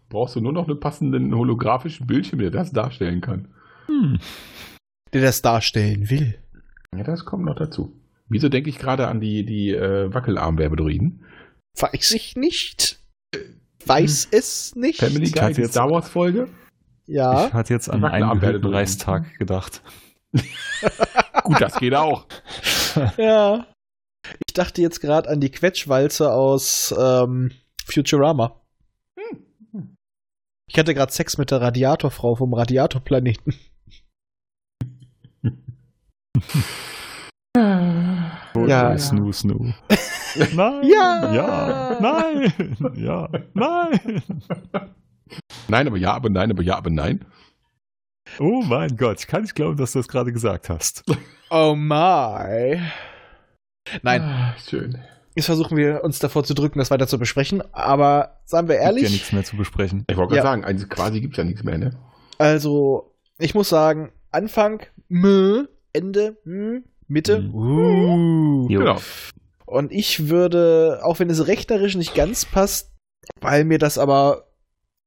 [0.09, 3.47] Brauchst du nur noch einen passenden holographischen Bildschirm, der das darstellen kann.
[3.85, 4.19] Hm.
[5.13, 6.35] Der das darstellen will.
[6.95, 7.93] Ja, das kommt noch dazu.
[8.31, 11.25] Wieso denke ich gerade an die, die äh, Wackelarm-Werbedroiden?
[11.77, 12.99] Weiß ich nicht.
[13.85, 14.99] Weiß es nicht.
[14.99, 16.47] Family Ich Guy, die jetzt- Star Wars-Folge?
[17.07, 17.47] Ja.
[17.47, 19.81] Ich hatte jetzt an einen Reichstag gedacht.
[21.43, 22.25] Gut, das geht auch.
[23.17, 23.67] Ja.
[24.47, 27.51] Ich dachte jetzt gerade an die Quetschwalze aus ähm,
[27.85, 28.61] Futurama.
[30.69, 33.55] Ich hatte gerade Sex mit der Radiatorfrau vom Radiatorplaneten.
[38.67, 38.97] Ja.
[38.97, 39.73] Snoo, snoo.
[40.55, 40.81] Nein.
[40.83, 41.33] Ja.
[41.33, 41.97] Ja.
[41.99, 42.53] Nein.
[42.95, 43.29] Ja.
[43.53, 44.21] Nein.
[45.67, 47.25] Nein, aber ja, aber nein, aber ja, aber nein.
[48.39, 51.03] Oh mein Gott, ich kann nicht glauben, dass du das gerade gesagt hast.
[51.49, 52.81] Oh my.
[54.03, 54.97] Nein, Ah, schön.
[55.35, 57.61] jetzt versuchen wir uns davor zu drücken, das weiter zu besprechen.
[57.73, 60.05] Aber seien wir Gibt ja ehrlich, nichts mehr zu besprechen.
[60.07, 60.41] Ich wollte Ja.
[60.43, 61.91] gerade sagen, also quasi gibt es ja nichts mehr, ne?
[62.37, 66.81] also ich muss sagen, Anfang, mh, Ende, mh,
[67.11, 67.53] Mitte, Mhm.
[67.53, 68.67] uh.
[68.67, 68.99] Genau.
[69.65, 72.91] Und ich würde, auch wenn es rechnerisch nicht ganz passt,
[73.39, 74.47] weil mir das aber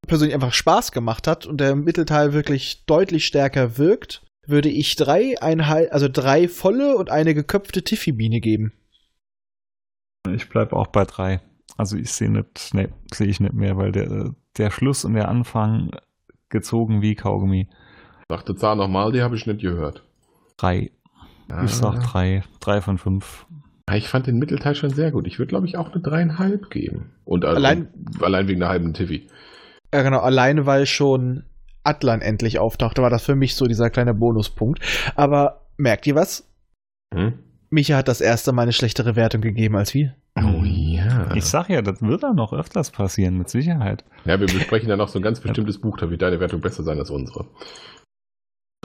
[0.07, 5.41] persönlich einfach Spaß gemacht hat und der Mittelteil wirklich deutlich stärker wirkt, würde ich drei,
[5.41, 8.73] einhalb, also drei volle und eine geköpfte Tiffy-Biene geben.
[10.31, 11.41] Ich bleibe auch bei drei.
[11.77, 15.29] Also ich sehe nicht, nee, sehe ich nicht mehr, weil der, der Schluss und der
[15.29, 15.91] Anfang
[16.51, 17.69] gezogen wie Kaugummi.
[18.31, 20.05] Sagte Zahn nochmal, die habe ich nicht gehört.
[20.57, 20.91] Drei.
[21.65, 22.43] Ich sag drei.
[22.61, 23.47] Drei von fünf.
[23.87, 25.27] Ah, Ich fand den Mittelteil schon sehr gut.
[25.27, 27.13] Ich würde, glaube ich, auch eine dreieinhalb geben.
[27.25, 27.89] Und also, Allein-
[28.21, 29.27] allein wegen der halben Tiffy.
[29.95, 31.45] Ja, genau, alleine weil schon
[31.85, 34.81] Atlan endlich auftauchte, war das für mich so dieser kleine Bonuspunkt.
[35.17, 36.49] Aber merkt ihr was?
[37.15, 37.35] Hm?
[37.71, 40.15] Micha hat das erste Mal eine schlechtere Wertung gegeben als wir.
[40.37, 41.33] Oh ja.
[41.35, 44.05] Ich sag ja, das wird dann noch öfters passieren, mit Sicherheit.
[44.25, 46.83] Ja, wir besprechen dann noch so ein ganz bestimmtes Buch, da wird deine Wertung besser
[46.83, 47.47] sein als unsere.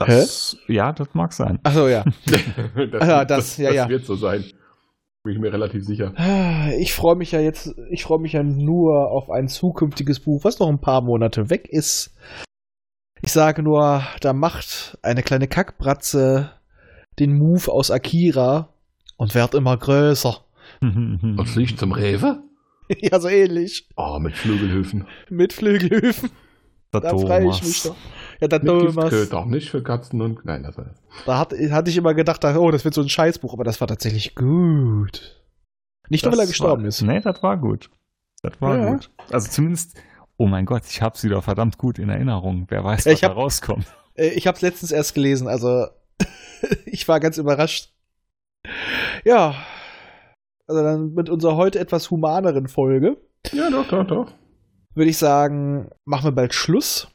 [0.06, 1.58] Das, Ja, das mag sein.
[1.62, 2.04] Achso, ja.
[2.26, 3.88] das, Ah, das- ja, das ja.
[3.88, 4.44] wird so sein.
[5.22, 6.14] Bin ich mir relativ sicher.
[6.78, 10.58] Ich freue mich ja jetzt, ich freue mich ja nur auf ein zukünftiges Buch, was
[10.58, 12.14] noch ein paar Monate weg ist.
[13.20, 16.52] Ich sage nur, da macht eine kleine Kackbratze
[17.18, 18.70] den Move aus Akira
[19.18, 20.38] und wird immer größer.
[20.80, 22.42] Und fliegt zum Rewe?
[22.88, 23.88] ja, so ähnlich.
[23.96, 25.06] Oh, mit Flügelhöfen.
[25.28, 26.30] Mit Flügelhöfen.
[26.92, 27.96] Da freue ich mich doch.
[28.40, 28.94] Ja, der Mit.
[28.94, 30.44] Giftköder, nicht für Katzen und.
[30.44, 30.86] Nein, das war.
[31.26, 33.88] Da hat, hatte ich immer gedacht, oh, das wird so ein Scheißbuch, aber das war
[33.88, 35.42] tatsächlich gut.
[36.08, 37.02] Nicht nur, weil er gestorben war, ist.
[37.02, 37.90] Nee, das war gut.
[38.42, 38.92] Das war Ja.
[38.92, 39.10] gut.
[39.30, 39.96] Also zumindest,
[40.38, 42.66] oh mein Gott, ich habe sie doch verdammt gut in Erinnerung.
[42.68, 43.86] Wer weiß, was ich da hab- rauskommt.
[44.14, 45.86] Äh, Ich habe es letztens erst gelesen, also
[46.86, 47.92] ich war ganz überrascht.
[49.24, 49.54] Ja,
[50.66, 53.16] also dann mit unserer heute etwas humaneren Folge
[53.52, 54.32] Ja, doch, doch, doch.
[54.94, 57.08] würde ich sagen, machen wir bald Schluss.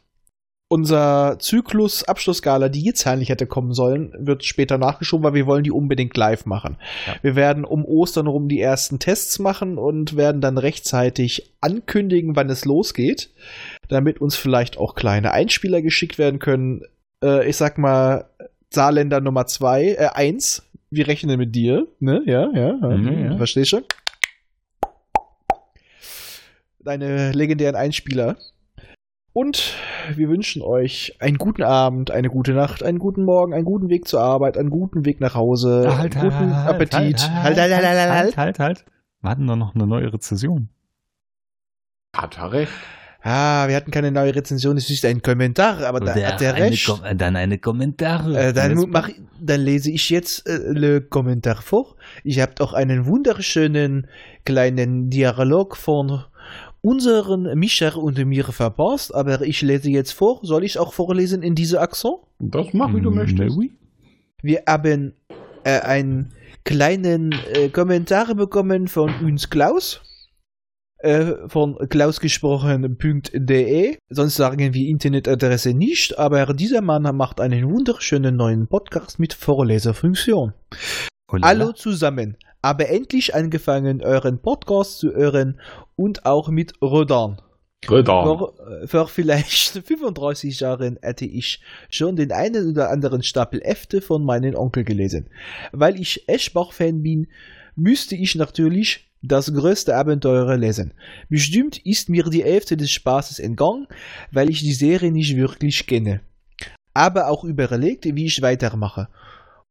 [0.68, 5.64] Unser Zyklus Abschlussgala, die jetzt eigentlich hätte kommen sollen, wird später nachgeschoben, weil wir wollen
[5.64, 6.78] die unbedingt live machen.
[7.06, 7.16] Ja.
[7.22, 12.50] Wir werden um Ostern rum die ersten Tests machen und werden dann rechtzeitig ankündigen, wann
[12.50, 13.30] es losgeht,
[13.90, 16.82] damit uns vielleicht auch kleine Einspieler geschickt werden können.
[17.24, 18.26] Äh, ich sag mal,
[18.72, 20.64] Saarländer Nummer zwei, äh, eins.
[20.90, 22.24] Wir rechnen mit dir, ne?
[22.26, 22.98] Ja, ja, ja.
[22.98, 23.38] Mhm, ja.
[23.38, 23.82] Verstehst du?
[26.80, 28.38] Deine legendären Einspieler.
[29.38, 29.74] Und
[30.16, 34.08] wir wünschen euch einen guten Abend, eine gute Nacht, einen guten Morgen, einen guten Weg
[34.08, 37.30] zur Arbeit, einen guten Weg nach Hause, einen guten Appetit.
[37.30, 38.86] Halt, halt, halt, halt, halt, halt.
[39.22, 40.70] Wir hatten doch noch eine neue Rezession.
[42.16, 42.72] Hat er recht.
[43.24, 46.88] Ah, wir hatten keine neue Rezension, es ist ein Kommentar, aber da hat er recht.
[46.88, 48.40] Kom- dann eine Kommentare.
[48.40, 49.10] Äh, dann, mach,
[49.42, 51.98] dann lese ich jetzt äh, le Kommentar vor.
[52.24, 54.08] Ich habe auch einen wunderschönen
[54.46, 56.24] kleinen Dialog von
[56.86, 60.40] unseren Mischer und mir verpasst, aber ich lese jetzt vor.
[60.44, 62.18] Soll ich auch vorlesen in diese Akzent?
[62.40, 63.58] Das mach, wie du Mm, möchtest.
[63.58, 63.72] oui.
[64.44, 65.14] Wir haben
[65.64, 66.34] äh, einen
[66.64, 70.02] kleinen äh, Kommentar bekommen von uns Klaus.
[71.00, 73.98] Äh, von klausgesprochen.de.
[74.10, 80.54] Sonst sagen wir Internetadresse nicht, aber dieser Mann macht einen wunderschönen neuen Podcast mit Vorleserfunktion.
[81.42, 82.38] Hallo zusammen.
[82.62, 85.60] Aber endlich angefangen, euren Podcast zu hören
[85.96, 87.42] und auch mit Rodan.
[88.26, 94.02] Vor, äh, vor vielleicht 35 Jahren hätte ich schon den einen oder anderen Stapel Äfte
[94.02, 95.30] von meinem Onkel gelesen.
[95.72, 97.28] Weil ich Eschbach-Fan bin,
[97.76, 100.94] müsste ich natürlich das größte Abenteuer lesen.
[101.30, 103.88] Bestimmt ist mir die Hälfte des Spaßes entgangen,
[104.32, 106.22] weil ich die Serie nicht wirklich kenne.
[106.94, 109.10] Aber auch überlegt, wie ich weitermache.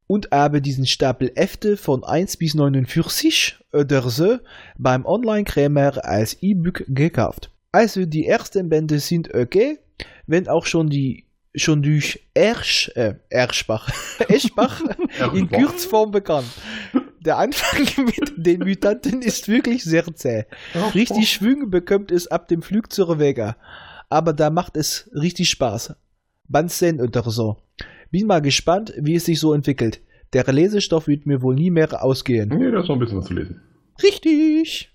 [0.06, 4.38] Und habe diesen Stapel Äfte von 1 bis 49 oder so
[4.76, 7.50] beim Online-Krämer als E-Book gekauft.
[7.72, 9.78] Also die ersten Bände sind okay,
[10.26, 11.24] wenn auch schon die
[11.54, 13.88] schon durch Ersch, äh, Erschbach,
[14.28, 14.82] Eschbach
[15.34, 15.48] in.
[15.48, 16.48] Kurzform bekannt.
[17.20, 20.44] Der Anfang mit den Mutanten ist wirklich sehr zäh.
[20.94, 23.56] Richtig Schwung bekommt es ab dem Flug zur Vega.
[24.10, 25.94] Aber da macht es richtig Spaß.
[26.46, 27.56] Banzen oder so.
[28.14, 30.00] Bin mal gespannt, wie es sich so entwickelt.
[30.34, 32.48] Der Lesestoff wird mir wohl nie mehr ausgehen.
[32.48, 33.60] Nee, da ist noch ein bisschen was zu lesen.
[34.04, 34.94] Richtig.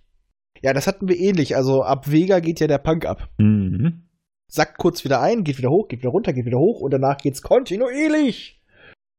[0.61, 1.57] Ja, das hatten wir ähnlich.
[1.57, 3.27] Also ab Vega geht ja der Punk ab.
[3.37, 4.03] Mhm.
[4.47, 7.17] Sackt kurz wieder ein, geht wieder hoch, geht wieder runter, geht wieder hoch und danach
[7.17, 8.63] geht's kontinuierlich.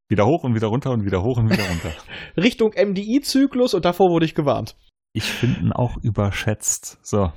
[0.09, 1.93] Wieder hoch und wieder runter und wieder hoch und wieder runter.
[2.39, 4.77] Richtung MDI-Zyklus und davor wurde ich gewarnt.
[5.13, 6.99] Ich finde ihn auch überschätzt.
[7.03, 7.33] So,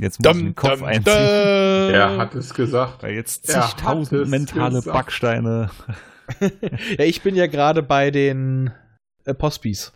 [0.00, 1.14] jetzt muss ich den Kopf einziehen.
[1.14, 3.02] Er hat es gesagt.
[3.02, 4.96] Weil jetzt zigtausend mentale gesagt.
[4.96, 5.70] Backsteine.
[6.96, 8.70] Ja, ich bin ja gerade bei den
[9.24, 9.92] äh, Postbis.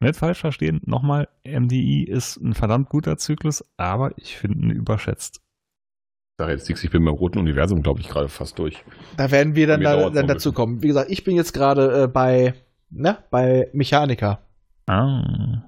[0.00, 5.36] Nicht falsch verstehen, nochmal, MDI ist ein verdammt guter Zyklus, aber ich finde ihn überschätzt.
[5.36, 8.84] Ich sage jetzt nichts, ich bin beim roten Universum, glaube ich, gerade fast durch.
[9.16, 10.82] Da werden wir dann, da, dann dazu kommen.
[10.82, 12.54] Wie gesagt, ich bin jetzt gerade äh, bei,
[12.90, 14.40] ne, bei Mechaniker,
[14.86, 15.62] Ah.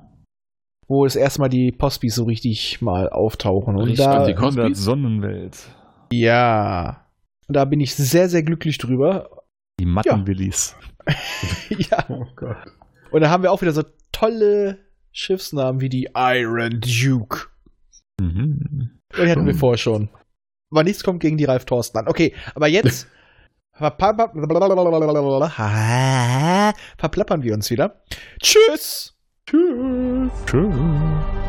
[0.87, 3.77] Wo das erste Mal die Postbis so richtig mal auftauchen.
[3.77, 4.35] Und Richtig, da, die?
[4.35, 5.57] 100 Sonnenwelt.
[6.13, 7.01] ja.
[7.47, 9.29] Und da bin ich sehr, sehr glücklich drüber.
[9.79, 10.75] Die Mattenwillis.
[11.69, 12.05] ja.
[12.09, 12.57] Oh Gott.
[13.11, 13.83] Und da haben wir auch wieder so
[14.13, 14.79] tolle
[15.13, 17.49] Schiffsnamen wie die Iron Duke.
[18.21, 18.99] Mhm.
[19.17, 20.09] Die hatten wir vorher schon.
[20.71, 22.09] Aber nichts kommt gegen die Ralf Thorsten an.
[22.09, 23.07] Okay, aber jetzt
[23.73, 24.33] verplappern
[27.43, 28.03] wir uns wieder.
[28.41, 29.17] Tschüss!
[30.47, 30.47] Tschüss.
[30.47, 31.45] Tschüss.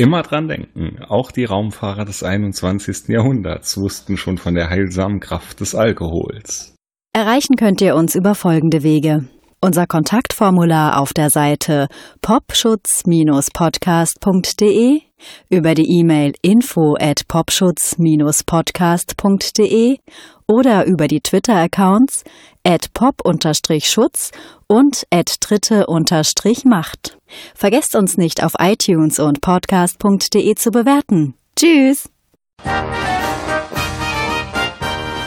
[0.00, 3.08] Immer dran denken, auch die Raumfahrer des 21.
[3.08, 6.69] Jahrhunderts wussten schon von der heilsamen Kraft des Alkohols.
[7.12, 9.24] Erreichen könnt ihr uns über folgende Wege.
[9.60, 11.88] Unser Kontaktformular auf der Seite
[12.22, 15.00] popschutz-podcast.de,
[15.48, 19.98] über die E-Mail info at popschutz-podcast.de
[20.46, 22.24] oder über die Twitter-Accounts
[22.64, 24.30] at pop-schutz
[24.66, 27.18] und at dritte-macht.
[27.54, 31.34] Vergesst uns nicht auf iTunes und podcast.de zu bewerten.
[31.56, 32.08] Tschüss!